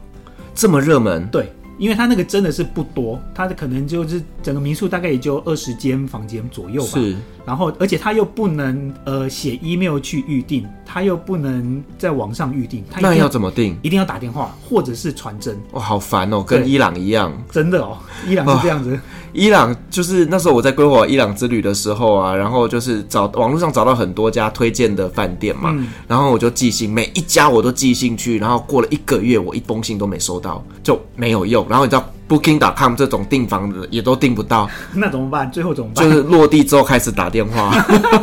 [0.54, 1.50] 这么热门，对。
[1.82, 7.02] 因为他那个真的是不多，他的可能就是整个民宿大概也就二十间房间左右吧。
[7.46, 13.78] 然后而且他又不能呃写 email 去预定，他又不能在网上预定，他那要怎么定？
[13.82, 15.58] 一定要打电话或者是传真。
[15.72, 17.32] 哇，好烦哦，跟伊朗一样。
[17.50, 19.00] 真的哦，伊朗是这样子。
[19.34, 31.66] 伊朗就是那时候我在规划伊朗之旅的时候啊，然后就是找网络上找到很多家推荐的饭店嘛，嗯，然后我就寄信，每一家我都寄信去，然后过了一个月，我一封信都没收到，就没有用。
[31.70, 35.52] 然后你知道 Booking.com 这种订房的也都订不到， 那怎么办？
[35.52, 36.10] 最后怎么办？
[36.10, 37.72] 就是落地之后开始打电话，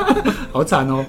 [0.50, 1.04] 好惨哦。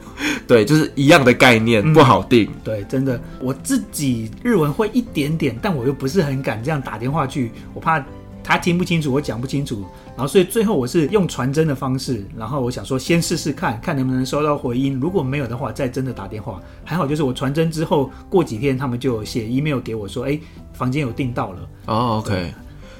[0.46, 2.50] 对，就是一样的概念，嗯、不好订。
[2.64, 8.04] 对，真的，我自己日文会一点点，但我又不是很敢这样打电话去，我怕
[8.44, 9.86] 他听不清楚，我讲不清楚。
[10.18, 16.60] 然后，所以最后我是用传真的方式，然后我想说先试试看看能不能收到回音，如果没有的话，再真的打电话。
[16.84, 20.40] 还好就是我传真之后过几天，他们就写 email 给我说，哎，
[20.74, 21.60] 房间有订到了。
[21.86, 22.52] 哦，OK。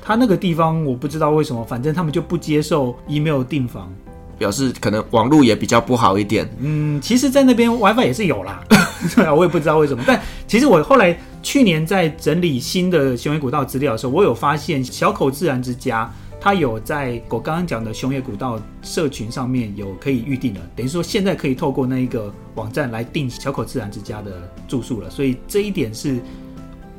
[0.02, 3.92] 他那个地方我不知道为什么，反正他们就不接受 email 订房，
[4.38, 6.50] 表示可能网络也比较不好一点。
[6.60, 8.64] 嗯，其实，在那边 WiFi 也是有啦，
[9.16, 10.04] 对啊，我也不知道为什么。
[10.08, 24.32] 但其实我后来去年在整理新的雄野古道资料的时候，我有发现小口自然之家，它有在我刚刚讲的熊野古道社群上面有可以预定的，等于说现在可以透过那一个网站来订小口自然之家的
[24.68, 25.10] 住宿了。
[25.10, 26.20] 所以这一点是。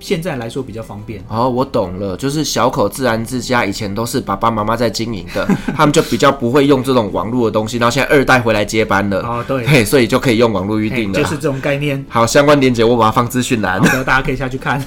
[0.01, 12.03] 现在来说比较方便哦，我懂了，就是小口自然之家以前都是爸爸妈妈在经营的， 他们就比较不会用这种网络的东西，然后现在二代回来接班了哦，对，嘿，所以就可以用网络预定了，就是这种概念。
[12.09, 14.83] 好，相关链接我把它放资讯栏，然后大家可以下去看。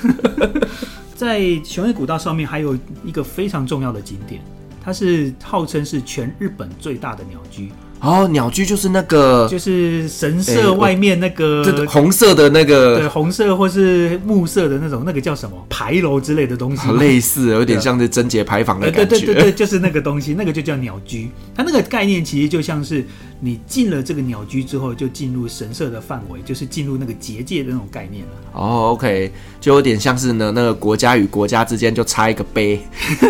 [1.16, 4.42] 在熊野古道上面还有一个非常重要的景点，
[4.84, 7.72] 它是号称是全日本最大的鸟居。
[8.04, 19.06] 哦，鸟居就是那个，就是神社外面那个，欸、红色的那个，对，红色或是木色的那种，那个叫什么牌楼之类的东西，类似，有点像是贞节牌坊的感觉。
[19.06, 21.30] 对对对对，就是那个东西，那个就叫鸟居。
[21.56, 23.06] 它那个概念其实就像是
[23.40, 28.32] 你进了这个鸟居之后，就进入神社的范围，就是进入那个结界的那种概念了。
[28.52, 32.82] 哦，OK，就有点像是呢，那个国家与国家之间就差一个碑，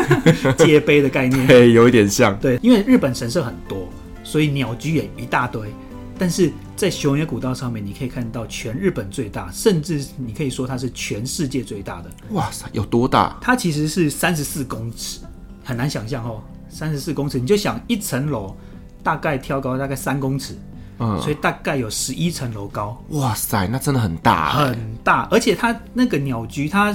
[0.57, 1.45] 界碑的概念。
[1.47, 2.35] 对，有一点像。
[2.39, 3.87] 对，因为日本神社很多。
[4.33, 5.71] 所以鸟居也一大堆，
[6.17, 12.09] 但是在熊野古道上面，你可以看到全日本最大，甚至你可以说它是全世界最大的。
[12.31, 13.37] 哇塞，有多大？
[13.39, 15.19] 它其实是三十四公尺，
[15.63, 16.41] 很难想象哦。
[16.67, 18.57] 三十四公尺，你就想一层楼
[19.03, 20.57] 大概挑高大概三公尺，
[20.97, 22.99] 嗯，所以大概有十一层楼高。
[23.09, 26.91] 哇塞，那真的很大，很大，而且它那个鸟居，它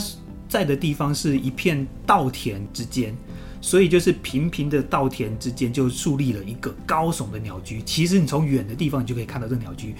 [0.48, 3.16] 在的地方是一片稻田之间，
[3.61, 7.83] 所以就是平平的稻田之间就树立了一个高耸的鸟居。
[7.83, 9.94] 其实你从远的地方你就可以看到这个鸟居。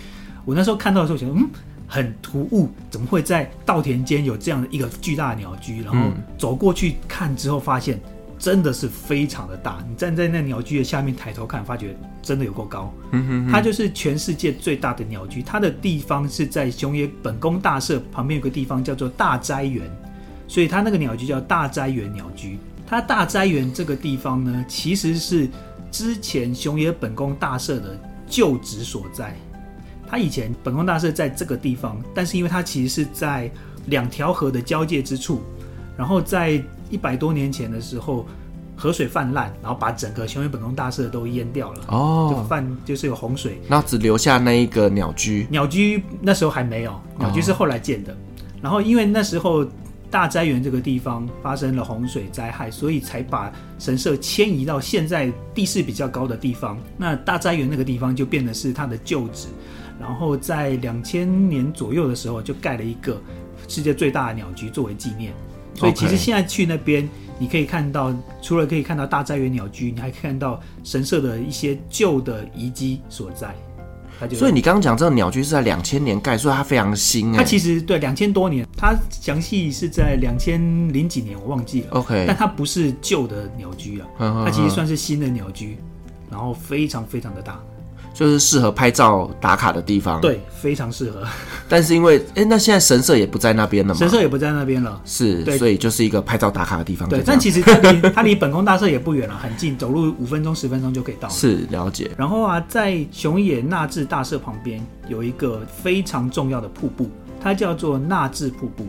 [0.45, 1.49] 我那时候看到的时候，觉得嗯，
[1.87, 5.83] 很突兀，怎么会在稻田间有这样的一个巨大的鸟居？
[5.83, 8.01] 然后走过去看之后，发现
[8.39, 9.85] 真的是非常的大。
[9.89, 12.95] 你站在那鸟居的下面抬头看，发觉真的有够高。
[13.11, 15.43] 嗯哼哼，它就是全世界最大的鸟居。
[15.43, 19.91] 它的地方是在熊野本宫大社旁边有个地方叫做大斋园，
[20.47, 22.57] 所以它那个鸟居叫大斋园鸟居。
[22.89, 25.49] 它大斋园这个地方呢，其实是
[25.91, 29.37] 之前熊野本宫大社的旧址所在。
[30.11, 33.51] 它以前本宫大社在这个地方，但是因为它其实是在
[33.87, 35.43] 两条河的交界之处，
[35.99, 38.25] 然后在一百多年前的时候，
[38.75, 41.81] 河水泛滥，然后把整个熊野本宫大社都淹掉了。
[41.89, 45.47] 哦，就泛就是有洪水，那只留下那一个鸟居。
[45.51, 48.15] 鸟居那时候还没有，鸟居是后来建的。
[48.15, 48.17] 哦、
[48.63, 49.63] 然后因为那时候
[50.11, 56.79] 大斋园这个地方发生了洪水灾害，所以才把神社迁移到现在地势比较高的地方。
[56.97, 59.49] 那大斋园那个地方就变得是它的旧址。
[60.01, 63.21] 然后在两千年左右的时候，就盖了一个
[63.67, 65.33] 世界最大的鸟居作为纪念。
[65.75, 73.55] 所以其实现在去那边，你可以看到，除了可以看到大斋园鸟居，你还可以看到神社的一些旧的遗迹所在。
[74.35, 77.33] 所以你刚刚讲这个鸟居是在两千年盖，所以它非常新。
[77.33, 80.61] 它其实对两千多年，它详细是在两千
[80.93, 81.89] 零几年，我忘记了。
[81.91, 84.09] OK，但它不是旧的鸟居啊，
[84.45, 85.79] 它其实算是新的鸟居，
[86.31, 87.61] 然后非常非常的大。
[88.19, 91.23] 就是适合拍照打卡的地方，对，非常适合。
[91.69, 93.99] 但是因为，哎、欸，那现在神社也不在那边了嘛？
[94.01, 97.09] 神社也不在那边了，是，所以就是一个拍照打卡的地方。
[97.09, 101.29] 对，但其实它离 它离本宫大社也不远了，很近，走路五分钟、十分钟就可以到。
[101.29, 102.11] 是，了解。
[102.19, 107.09] 然后啊，在熊野那智大社旁边有一个非常重要的瀑布，
[107.41, 108.85] 它叫做那智瀑布。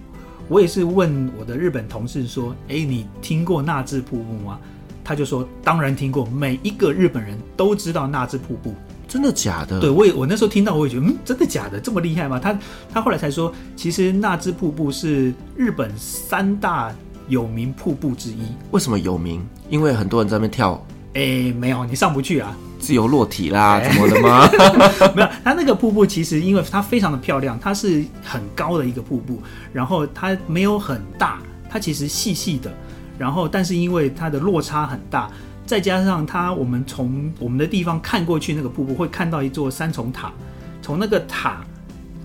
[0.47, 4.59] 我也是问我的日本同事说，哎、欸，你听过那智瀑布吗？
[5.03, 8.73] 他就说，当然听过，每一个日本人都知道那智瀑布。
[9.09, 9.79] 真的假的？
[9.79, 11.79] 对，我也我那时候听到，我也觉得，嗯，真的假的？
[11.79, 12.39] 这么厉害吗？
[12.39, 12.57] 他
[12.93, 16.93] 他后来才说，其实那支瀑布是日本三大
[17.27, 18.43] 有名瀑布之一。
[18.69, 19.43] 为什么有名？
[19.69, 20.79] 因为很多人在那边跳。
[21.15, 24.47] 哎，没有，你上不去啊，自由落体啦，怎么的吗？
[25.15, 29.41] 没有，它那个瀑布其实因为它非常的漂亮，它是很高的一个瀑布，
[29.73, 32.71] 然后它没有很大，它其实细细的，
[33.17, 35.31] 然后但是因为它的落差很大。
[35.69, 40.33] 再加上它，我们从我们的地方看过去，那个瀑布会看到一座三重塔，
[40.81, 41.63] 从那个塔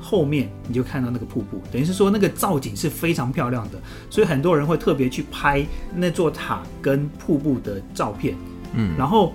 [0.01, 3.79] 后面你就看到那个瀑布，等于是说那个造景是非常漂亮的，
[4.09, 5.63] 所以很多人会特别去拍
[5.95, 8.35] 那座塔跟瀑布的照片。
[8.73, 9.35] 嗯，然后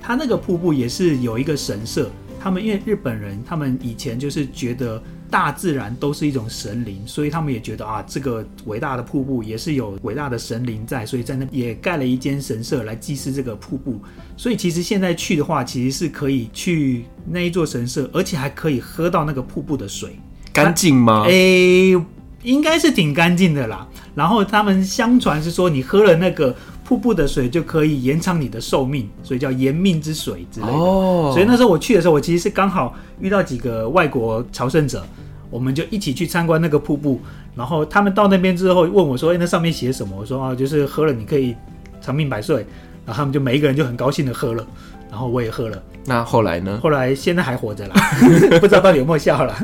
[0.00, 5.02] 它那个瀑布也是有一个神社，他们因为日本人，他们以前就是觉得。
[5.30, 14.00] 大自然都是一种神灵，所以他们也觉得啊，这个伟大的瀑布也是有伟大的神灵在，所以在那也盖了一间神社来祭祀这个瀑布。
[14.36, 20.18] 所以其实现在去的话，其实是可以去那一座神社，而且还可以喝到那个瀑布的水，
[20.52, 21.24] 干净吗？
[21.28, 21.90] 诶，
[22.42, 23.86] 应该是挺干净的啦。
[24.14, 26.54] 然后他们相传是说，你喝了那个
[26.90, 30.72] 瀑布的水就可以延长你的寿命，所以叫延命之水之类的。
[30.72, 35.04] 哦，所以那时候我去的时候，我其实是刚好遇到几个外国朝圣者。
[35.50, 37.20] 我们就一起去参观那个瀑布，
[37.56, 41.54] 然后他们到那边之后问我说：“哎，那上面写什么？”我说：“啊，就是喝了你可以
[42.00, 42.66] 长命百岁。”
[43.06, 44.64] 然后他们就每一个人就很高兴的喝了，
[45.10, 45.82] 然后我也喝了。
[46.04, 46.78] 那后来呢？
[46.82, 47.94] 后来现在还活着啦，
[48.60, 49.54] 不知道到底有没有效了。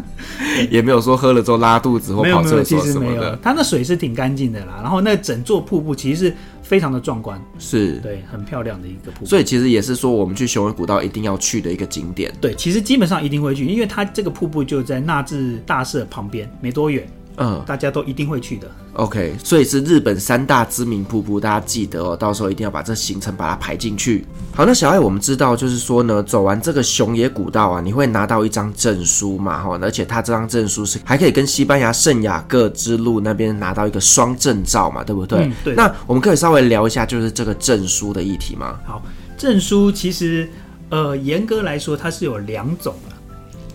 [0.71, 2.83] 也没有说喝了之后拉肚子或跑厕所什么的。
[2.83, 4.81] 其实没有，它那水是挺干净的啦。
[4.83, 6.35] 然后那整座瀑布其实是
[6.67, 9.27] 非常的壮观，是对，很漂亮的一个瀑布。
[9.27, 12.35] 所以其实也是说，我们去雄伟古道一定要去的一个景点。
[12.41, 17.09] 对，其实基本上一定会去，因为它这个瀑布就在纳智大社旁边，没多远。
[17.39, 18.71] 嗯，大家都一定会去的。
[18.95, 24.25] OK，所以是日本三大知名瀑布，大家记得哦，到时候一定要把这行程把它排进去。
[24.55, 35.41] 好，那小爱，我们知道就是说呢，走完这个熊野古道啊，你会拿到一张证书嘛，哈，而且它这张证书是还可以跟西班牙圣雅各之路那边拿到一个双证照嘛，对不对？
[35.41, 35.75] 嗯，对。
[35.75, 38.79] 那我们可以稍微聊一下，就是这个证书的议题吗？
[38.87, 39.03] 好，
[39.37, 40.49] 证书其实
[40.89, 43.15] 呃，严格来说它是有两种的。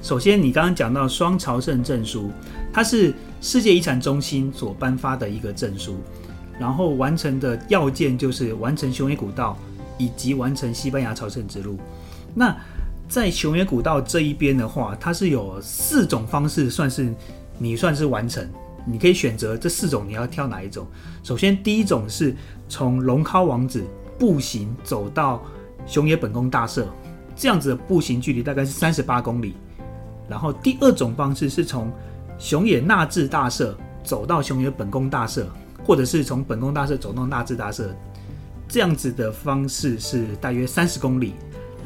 [0.02, 2.32] 首先，你刚刚讲到双朝圣证书，
[2.74, 5.97] 它是世界遗产中心所颁发的一个证书，
[6.60, 9.58] 然后完成的要件就是完成熊野古道
[9.97, 11.80] 以及完成西班牙朝圣之路。
[12.36, 12.55] 那
[13.09, 17.11] 在熊野古道这一边的话，它是有四种方式，算是
[17.57, 18.47] 你算是完成，
[18.86, 20.86] 你可以选择这四种，你要挑哪一种？
[21.24, 22.36] 首先，第一种是
[22.70, 23.84] 从龙尻王子
[24.20, 25.43] 步行走到
[25.88, 26.88] 熊野本宫大社。
[27.36, 29.55] 这样子的步行距离大概是三十八公里。
[30.30, 31.91] 然后第二种方式是从
[32.41, 35.47] 熊野纳智大社走到熊野本宫大社，
[35.85, 37.95] 或者是从本宫大社走到纳智大社，
[38.67, 41.35] 这样子的方式是大约三十公里。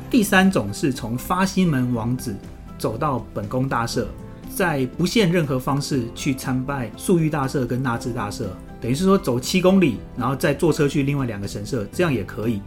[0.09, 2.33] 第三种是从发心门王子
[2.77, 4.07] 走到本宫大社，
[4.55, 8.49] 在不限任何方式去参拜宿御大社跟纳智大社，
[8.79, 12.61] 等于是说走七公里，然后再坐车去另外两个神社，这样也可以。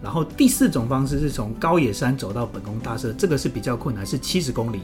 [0.00, 4.82] 然后第四种方式是从高野山走到本宫大社，这个是比较困难，是七十公里。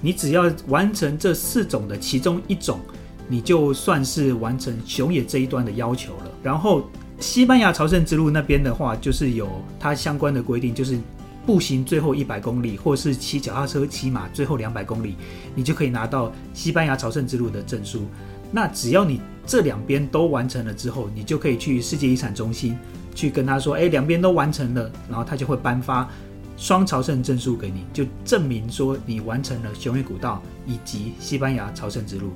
[0.00, 2.80] 你只要完成这四种的其中一种，
[3.28, 6.30] 你就算是完成熊野这一端的要求了。
[6.42, 6.88] 然后
[7.18, 10.98] 西班牙朝圣之路那边的话，就是有它相关的规定，就是。
[11.46, 15.14] 步行最后一百公里，或是骑脚踏车、骑马最后两百公里，
[15.54, 18.02] 你就可以拿到西班牙朝圣之路的证书。
[18.50, 22.76] 那只要你这两边都完成了之后，你就可以去世界遗产中心
[23.14, 26.10] 去跟他说：“哎，两边都完成了。”然后他就会颁发
[26.56, 32.30] 双朝圣证书给你，就证明说你完成了雄越古道以及西班牙朝圣之路。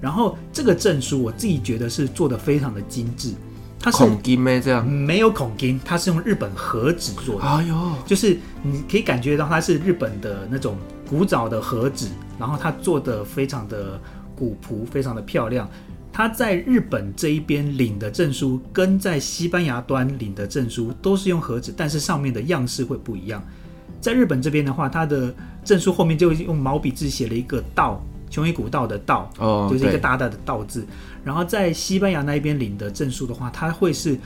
[0.00, 3.32] 然后这个证书，我自己觉得是做的非常的精致。
[3.80, 4.60] 它是孔金咩？
[4.60, 7.46] 这样没有孔金，它是用日本和纸做的。
[7.46, 10.76] 哎呦，就是你可以感觉到它是日本的那种
[11.08, 12.08] 古早的和纸，
[12.38, 14.00] 然后它做的非常的
[14.34, 15.68] 古朴，非常的漂亮。
[16.12, 23.40] 它在日本这一边领的证书，跟在西班牙端领的证书都是用盒子，但是上面的样式会不一样。
[24.00, 25.34] 在日本这边的话，它的
[25.64, 28.02] 证书后面就用毛笔字写了一个“道”。
[28.30, 30.86] 熊野古道的道，哦，就是一个大大的道字。
[31.24, 34.18] 然后在西班牙那边领的证书的话，它会是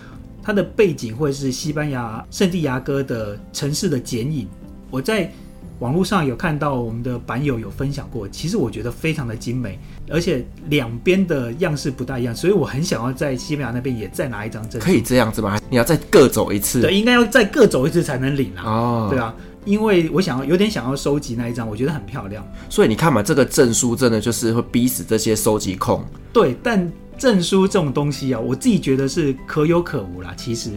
[0.43, 4.49] 它的背景会是西班牙圣地亚哥的城市的剪影。
[4.91, 5.31] 我在
[5.79, 9.79] 网络上有看到我们的版友有分享过，其实我觉得非常的精美，
[10.11, 14.85] 而且两边的样式不大一样，所以我很想要在西班牙那边也再拿一张证书。
[14.85, 15.61] 可以这样子吗？
[15.70, 16.81] 你要再各走一次？
[16.81, 18.64] 对，应该要再各走一次才能领啊。
[18.64, 19.33] 哦，对啊。
[19.65, 22.47] 因为我想要有点想要收集那一张，我觉得很漂亮。
[22.69, 26.05] 所以你看嘛，这个证书真的就是会逼死这些收集控。
[26.33, 30.35] 对，但证书这种东西啊，我自己觉得是可有可无啦。
[30.37, 30.71] 其实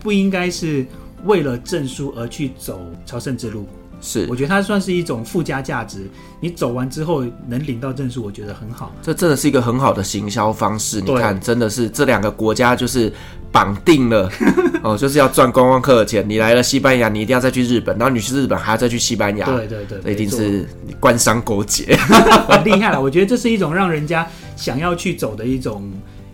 [0.00, 0.84] 不应该是
[1.24, 3.66] 为了证书而去走朝圣之路。
[4.02, 6.10] 是，我觉得它算是一种附加价值。
[6.40, 8.92] 你走完之后能领到证书，我觉得很好。
[9.00, 11.00] 这真的是一个很好的行销方式。
[11.00, 13.12] 你看，真的是这两个国家就是
[13.52, 14.28] 绑定了
[14.82, 16.28] 哦，就是要赚观光客的钱。
[16.28, 19.46] 你来了西班牙，你一定要再去日本，然后你去日本还要再去西班牙。
[19.46, 21.94] 对对对，这一定是官商勾结，
[22.48, 23.00] 很厉害了。
[23.00, 24.26] 我觉得这是一种让人家
[24.56, 25.88] 想要去走的一种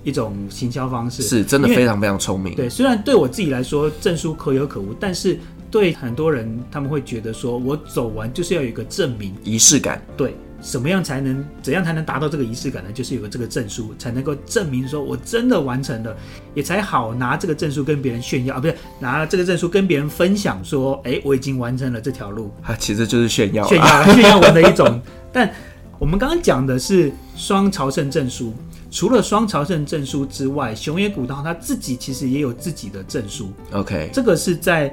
[0.05, 2.55] 一种行销方式，是真的非常非常聪明。
[2.55, 5.39] 对，虽然对我自己来说证书可有可无，但是。
[5.71, 10.03] 对很多人，他们会觉得说，我走完就是要有一个证明，仪式感。
[10.17, 12.91] 对，什么样才能，怎样才能达到这个仪式感呢？
[12.93, 16.17] 就是有个这个证书，才能够证明说我真的完成了，
[16.55, 22.51] 也才好拿这个证书跟别人炫耀啊，不是拿这个证书跟别人分享说，哎，我已经完成了这条路。
[22.63, 25.01] 它 其实就是炫耀，炫耀，炫耀文的一种。
[25.31, 25.53] 但
[25.99, 28.55] 我们刚刚讲的是双朝圣证书，
[28.91, 33.53] 除了双朝圣证书之外，熊野古道它自己其实也有自己的证书。
[33.73, 34.91] OK，这个是在。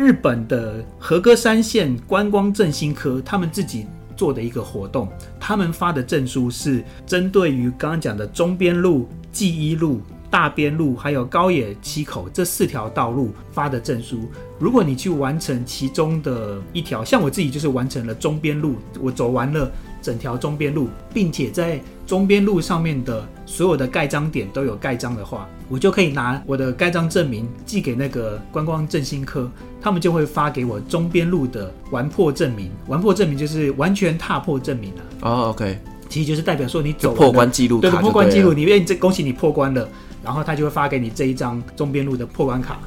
[0.00, 3.86] 日本的和歌山县观光振兴科，他们自己
[4.16, 5.06] 做的一个活动，
[5.38, 14.26] 他们发的证书是针对于刚刚讲的中边路、纪伊路、大边路，还有高野七口这四条道路发的证书。
[14.58, 19.70] 如果你去完成其中的一条，像我自己就是完成了中边路，我走完了
[20.00, 21.78] 整条中边路，并且在
[22.10, 29.48] 中边路上面的所有的盖章点都有盖章的话，我就可以拿我的盖章证明寄给那个观光振兴科，
[29.80, 32.68] 他们就会发给我中边路的完破证明。
[32.88, 35.02] 完破证明就是完全踏破证明了。
[35.20, 39.88] 哦、oh，OK，其实就是代表说你走破关记录，对，破关记录，你愿意这恭喜你破关了。
[40.24, 42.80] 然后他就会发给你这一张中边路的破关卡，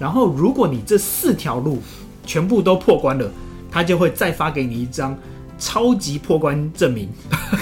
[0.00, 1.80] 然后如果你这四条路
[2.26, 3.30] 全部都破关了，
[3.70, 5.16] 他就会再发给你一张
[5.64, 7.08] 超级破关证明，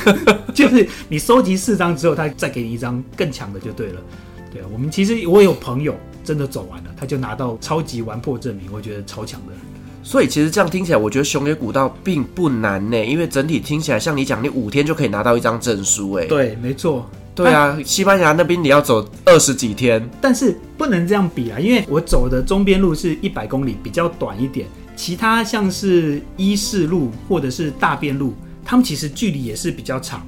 [0.53, 4.01] 就是你收集四张之后，他再给你一张更强的就对了。
[4.53, 5.95] 对啊，我们其实我有朋友
[6.25, 9.53] 真的走完了，他就拿到超级完破证明，我觉得超强的。
[10.03, 17.09] 所以其实这样听起来，我觉得熊野古道并不难呢，因为整体听起来像你讲，你五天就可以拿到一张证书，哎，对，没错。
[17.35, 24.67] 对啊，西班牙那边你要走二十几天，但是不能这样比啊，因为我走的中边路是一百公里，比较短一点。
[24.95, 28.35] 其他像是伊势路或者是大边路，
[28.65, 30.27] 他们其实距离也是比较长，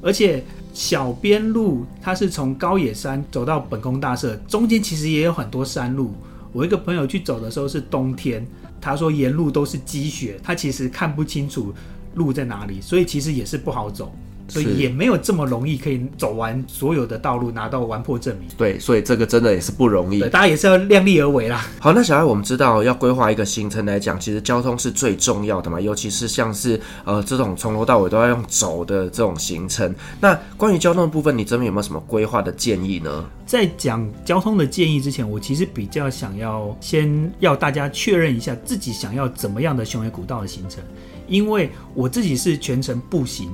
[0.00, 6.14] 而且小边路它是从高野山走到本宫大社，中间其实也有很多山路。
[6.52, 8.46] 我一个朋友去走的时候是冬天，
[8.80, 11.74] 他说沿路都是积雪，他其实看不清楚
[12.14, 14.14] 路在哪里，所以其实也是不好走。
[14.52, 18.48] 所以也没有这么容易可以走完所有的道路，拿到完破证明。
[18.58, 20.20] 对，所以这个真的也是不容易。
[20.20, 21.66] 对，大家也是要量力而为啦。
[21.80, 29.94] 好，那小艾，我们知道要规划一个行程来讲，其实交通是最重要的嘛，尤其是像是呃这种从头到尾都要用走的这种行程。
[30.20, 33.24] 那关于交通的部分，你这边有没有什么规划的建议呢？
[33.46, 40.82] 在讲交通的建议之前，我其实比较想要先要大家确认一下自己想要怎么样的雄伟古道的行程，
[41.28, 43.50] 因为我自己是全程步行，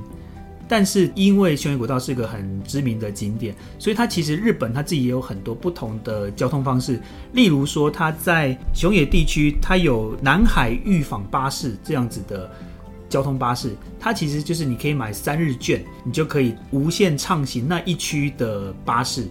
[0.69, 7.01] 但是因为熊野古道是一个很知名的景点，所以它其实日本它自己也有很多不同的交通方式，
[7.33, 12.49] 例如说它在熊野地区，它有南海御访巴士这样子的
[13.09, 17.67] 交通巴士，它其实就是你可以买三日券，你就可以无限畅行。
[17.67, 19.27] 那一区的巴士。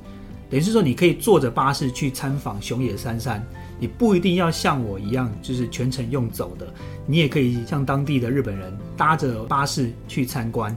[0.51, 3.47] 等于是说，你可以坐着巴士去参访熊野三山，
[3.79, 6.67] 你不一定要像我一样，就是全程用走的，
[7.07, 10.75] 你也可以像当地的日本人搭着巴士去参观，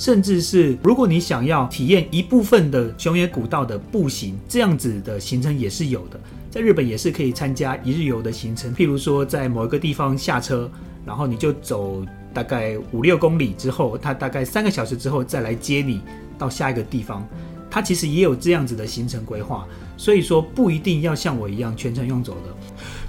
[0.00, 6.18] 甚至是如果你想要体验一部分的熊野古道的步行，这样子的行程也是有的，
[6.50, 10.70] 在日本也是可以参加一日游的行程，譬如说在某一个地方下车，
[11.04, 16.00] 然后你就走大概五六公里之后，他大概三个小时之后再来接你
[16.38, 17.22] 到下一个地方。
[17.70, 19.66] 它其实也有这样子的行程规划，
[19.98, 22.56] 所以说不一定要像我一样全程用走的。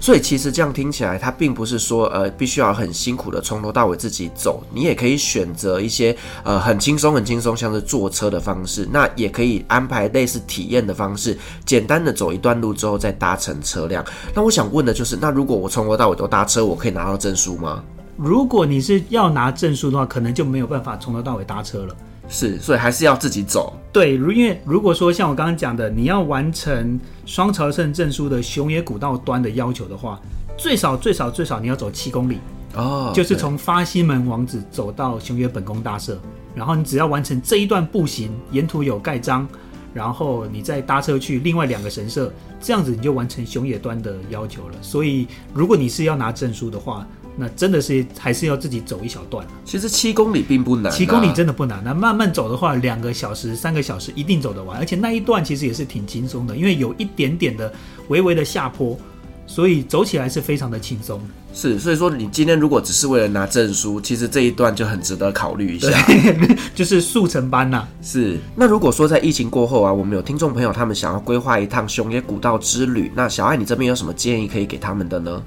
[0.02, 14.04] 所以其实这样听起来，它并不是说呃必须要很辛苦的从头到尾自己走，你也可以选择一些呃很轻松很轻松，像是坐车的方式，那也可以安排类似体验的方式，简单的走一段路之后再搭乘车辆。
[14.34, 17.84] 那我想问的就是，那如果我从头到尾都搭车，我可以拿到证书吗？
[18.16, 21.96] 如果你是要拿证书的话，可能就没有办法从头到尾搭车了。
[22.32, 23.78] 是，所以还是要自己走。
[23.92, 30.18] 对，如因为如果说像我刚刚讲的，你要完成双朝圣证书的熊野古道端的要求的话，
[30.56, 32.38] 最少最少最少你要走七公里
[32.74, 36.18] 哦，就是从发西门王子走到熊野本宫大社，
[36.54, 39.46] 然后你只要完成这一段步行，沿途有盖章，
[39.92, 44.74] 然后你再搭车去另外两个神社，这样子你就完成熊野端的要求了。
[44.80, 47.06] 所以如果你是要拿证书的话，
[47.36, 49.46] 那真的是还是要自己走一小段。
[49.64, 51.82] 其实七公里并不难啊，七公里真的不难。
[51.84, 54.78] 那慢慢走的话，两个小时、三个小时一定走得完。
[54.78, 57.72] 而且那一段其实也是挺轻松的，因为有一点点的
[58.08, 58.98] 微微的下坡，
[59.46, 61.20] 所以走起来是非常的轻松。
[61.54, 65.90] 是，所以说你今天如果只是为了拿证书，其实这一段就很值得考虑一下，
[66.74, 67.86] 就是速成班呐。
[68.02, 68.38] 是。
[68.56, 75.42] 那如果说在疫情过后啊，我们有听众朋友他们想要规划一趟熊野古道之旅，那小艾你这边有什么建议可以给他们的呢？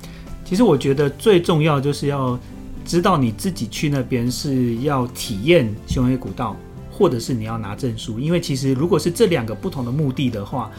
[0.46, 2.40] 其实我觉得最重要就是要
[2.86, 6.56] 知道你自己去那边是要体验熊野古道，
[6.92, 8.20] 或者是你要拿证书。
[8.20, 10.70] 因为其实如果是这两个不同的目的的话，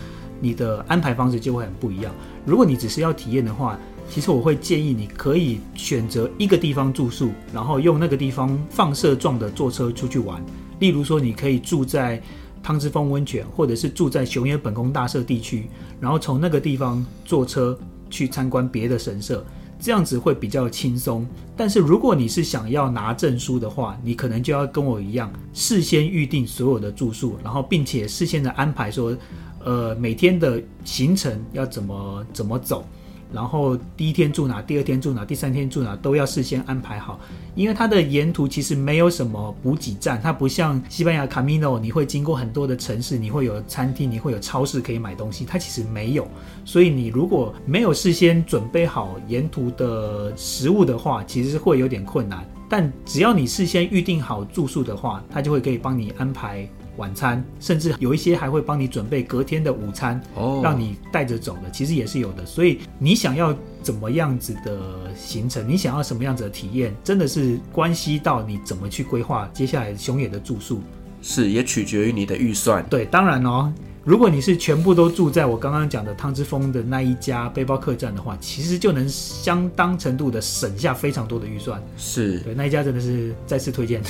[0.41, 2.14] 你的安排方式就会很不一样。
[2.45, 3.77] 如果你只是要体验的话，
[4.09, 10.41] 其实我会建议你可以选择一个地方住宿，然后用那个地方放射状的坐车出去玩。
[10.79, 12.23] 例如说，你可以住在
[12.62, 17.77] 汤之峰温泉，或者是住在熊野本宫大社地区，然后从那个地方坐车
[18.09, 19.45] 去参观别的神社。
[19.79, 29.16] 这样子会比较轻松，但是如果你是想要拿证书的话，你可能就要跟我一样，事先预定所有的住宿，然后并且事先的安排说，
[29.64, 32.87] 呃，每天的行程要怎么怎么走。
[33.33, 37.18] 然后第一天住哪，第二天住哪，第三天住哪，都要事先安排好，
[37.55, 46.27] 因为它的沿途其实没有什么补给站，它不像西班牙卡米诺，你会经过很多的城市，你会有餐厅，你会有超市可以买东西，它其实没有，
[46.64, 52.45] 所以你如果没有事先准备好沿途的食物的话，其实会有点困难。
[52.68, 56.68] 但只要你事先预定好住宿的话，它就会可以帮你安排。
[56.97, 62.44] 晚餐，甚至有一些还会帮你准备隔天的午餐，哦，让你带着走的，其实也是有的。
[62.44, 70.80] 所以你想要怎么样子的行程，你想要什么样子的体验，真的是关系到你怎么去规划接下来熊野的住宿，
[71.22, 72.84] 是也取决于你的预算。
[72.88, 73.72] 对，当然哦。
[74.07, 81.83] 如果你是全部都住在我刚刚讲的汤之峰的那一家背包客栈的话，其实就能相当程度的省下非常多的预算。
[81.99, 84.01] 是对，那一家真的是再次推荐。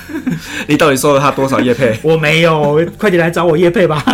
[0.68, 1.98] 你到底收了他多少叶配？
[2.04, 4.04] 我没有，快点来找我叶配吧。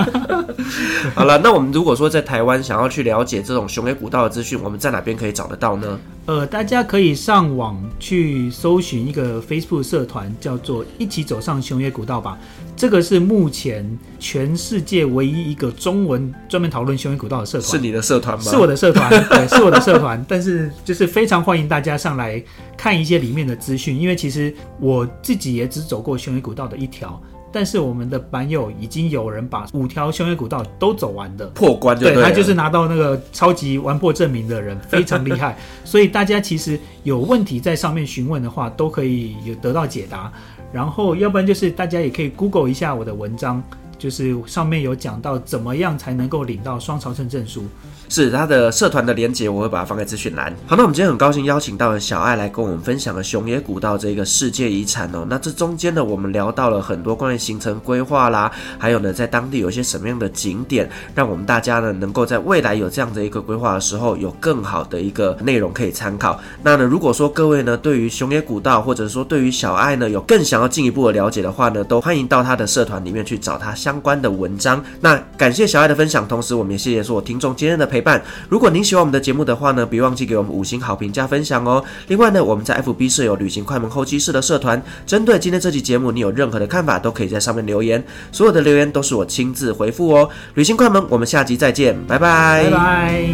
[1.17, 5.99] 好了，那我们如果说在台湾想要去了解这种熊野古道的资讯，我们在哪边可以找得到呢？
[6.27, 12.39] 呃，大家可以上网去搜寻一个 Facebook 社团，叫做“一起走上熊野古道吧”。
[12.77, 17.71] 这个是目前全世界唯一一个中文专门讨论熊野古道的社团。
[17.71, 18.45] 是你的社团吗？
[18.45, 20.23] 是我的社团， 对，是我的社团。
[20.29, 22.43] 但是就是非常欢迎大家上来
[22.77, 27.21] 看一些里面的资讯，因为其实我自己也只走过熊野古道的一条，
[27.53, 35.57] 但是我们的版友已经有人把五条熊野古道都走完的破关对，他就是拿到那个超级完破证明的人，非常厉害。
[35.85, 40.33] 所以大家其实有问题在上面询问的话，都可以有得到解答。
[40.75, 43.63] 然后要不然就是大家也可以 Google 一下我的文章。
[44.05, 47.65] 就是上面有讲到怎么样才能够领到双朝圣证书，
[48.09, 50.55] 是他的社团的连结，我会把它放在资讯栏。
[50.67, 55.27] 好，那我们今天很高兴邀请到了小爱来跟我们分享了熊野古道这个世界遗产哦。
[55.29, 66.39] 那这中间呢，我们聊到了很多关于行程规划啦，还有呢，在当地有一些什么样的景点，让我们大家呢能够在未来有这样的一个规划的时候，有更好的一个内容可以参考。
[66.63, 73.95] 那呢，如果说各位呢对于熊野古道，或者说对于小爱呢有更想要进一步的了解的话呢，都欢迎到他的社团里面去找他相。
[73.95, 78.21] 相关的文章，那感谢小爱的分享，同时我们也谢谢所有听众今天的陪伴。
[78.49, 81.81] 如果您喜欢我们的节目的话呢，别忘记给我们五星好评加分享哦。
[82.09, 90.29] 另外呢，我们在 FB 设有旅行快门候机室的社团，针对今天这期节目，你有任何的看法，都可以在上面留言，所有的留言都是我亲自回复哦。
[90.55, 93.25] 旅行快门，我们下集再见，拜拜，拜拜。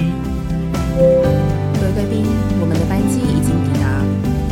[1.81, 2.27] 各位贵宾，
[2.61, 3.89] 我们的班机已经抵达，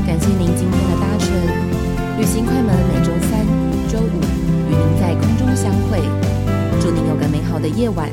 [0.06, 1.28] 感谢您今天的搭乘。
[2.16, 3.44] 旅行快门每周三、
[3.92, 4.16] 周五
[4.70, 6.00] 与您在空中相会。
[6.80, 8.08] 祝您有个美好的夜晚，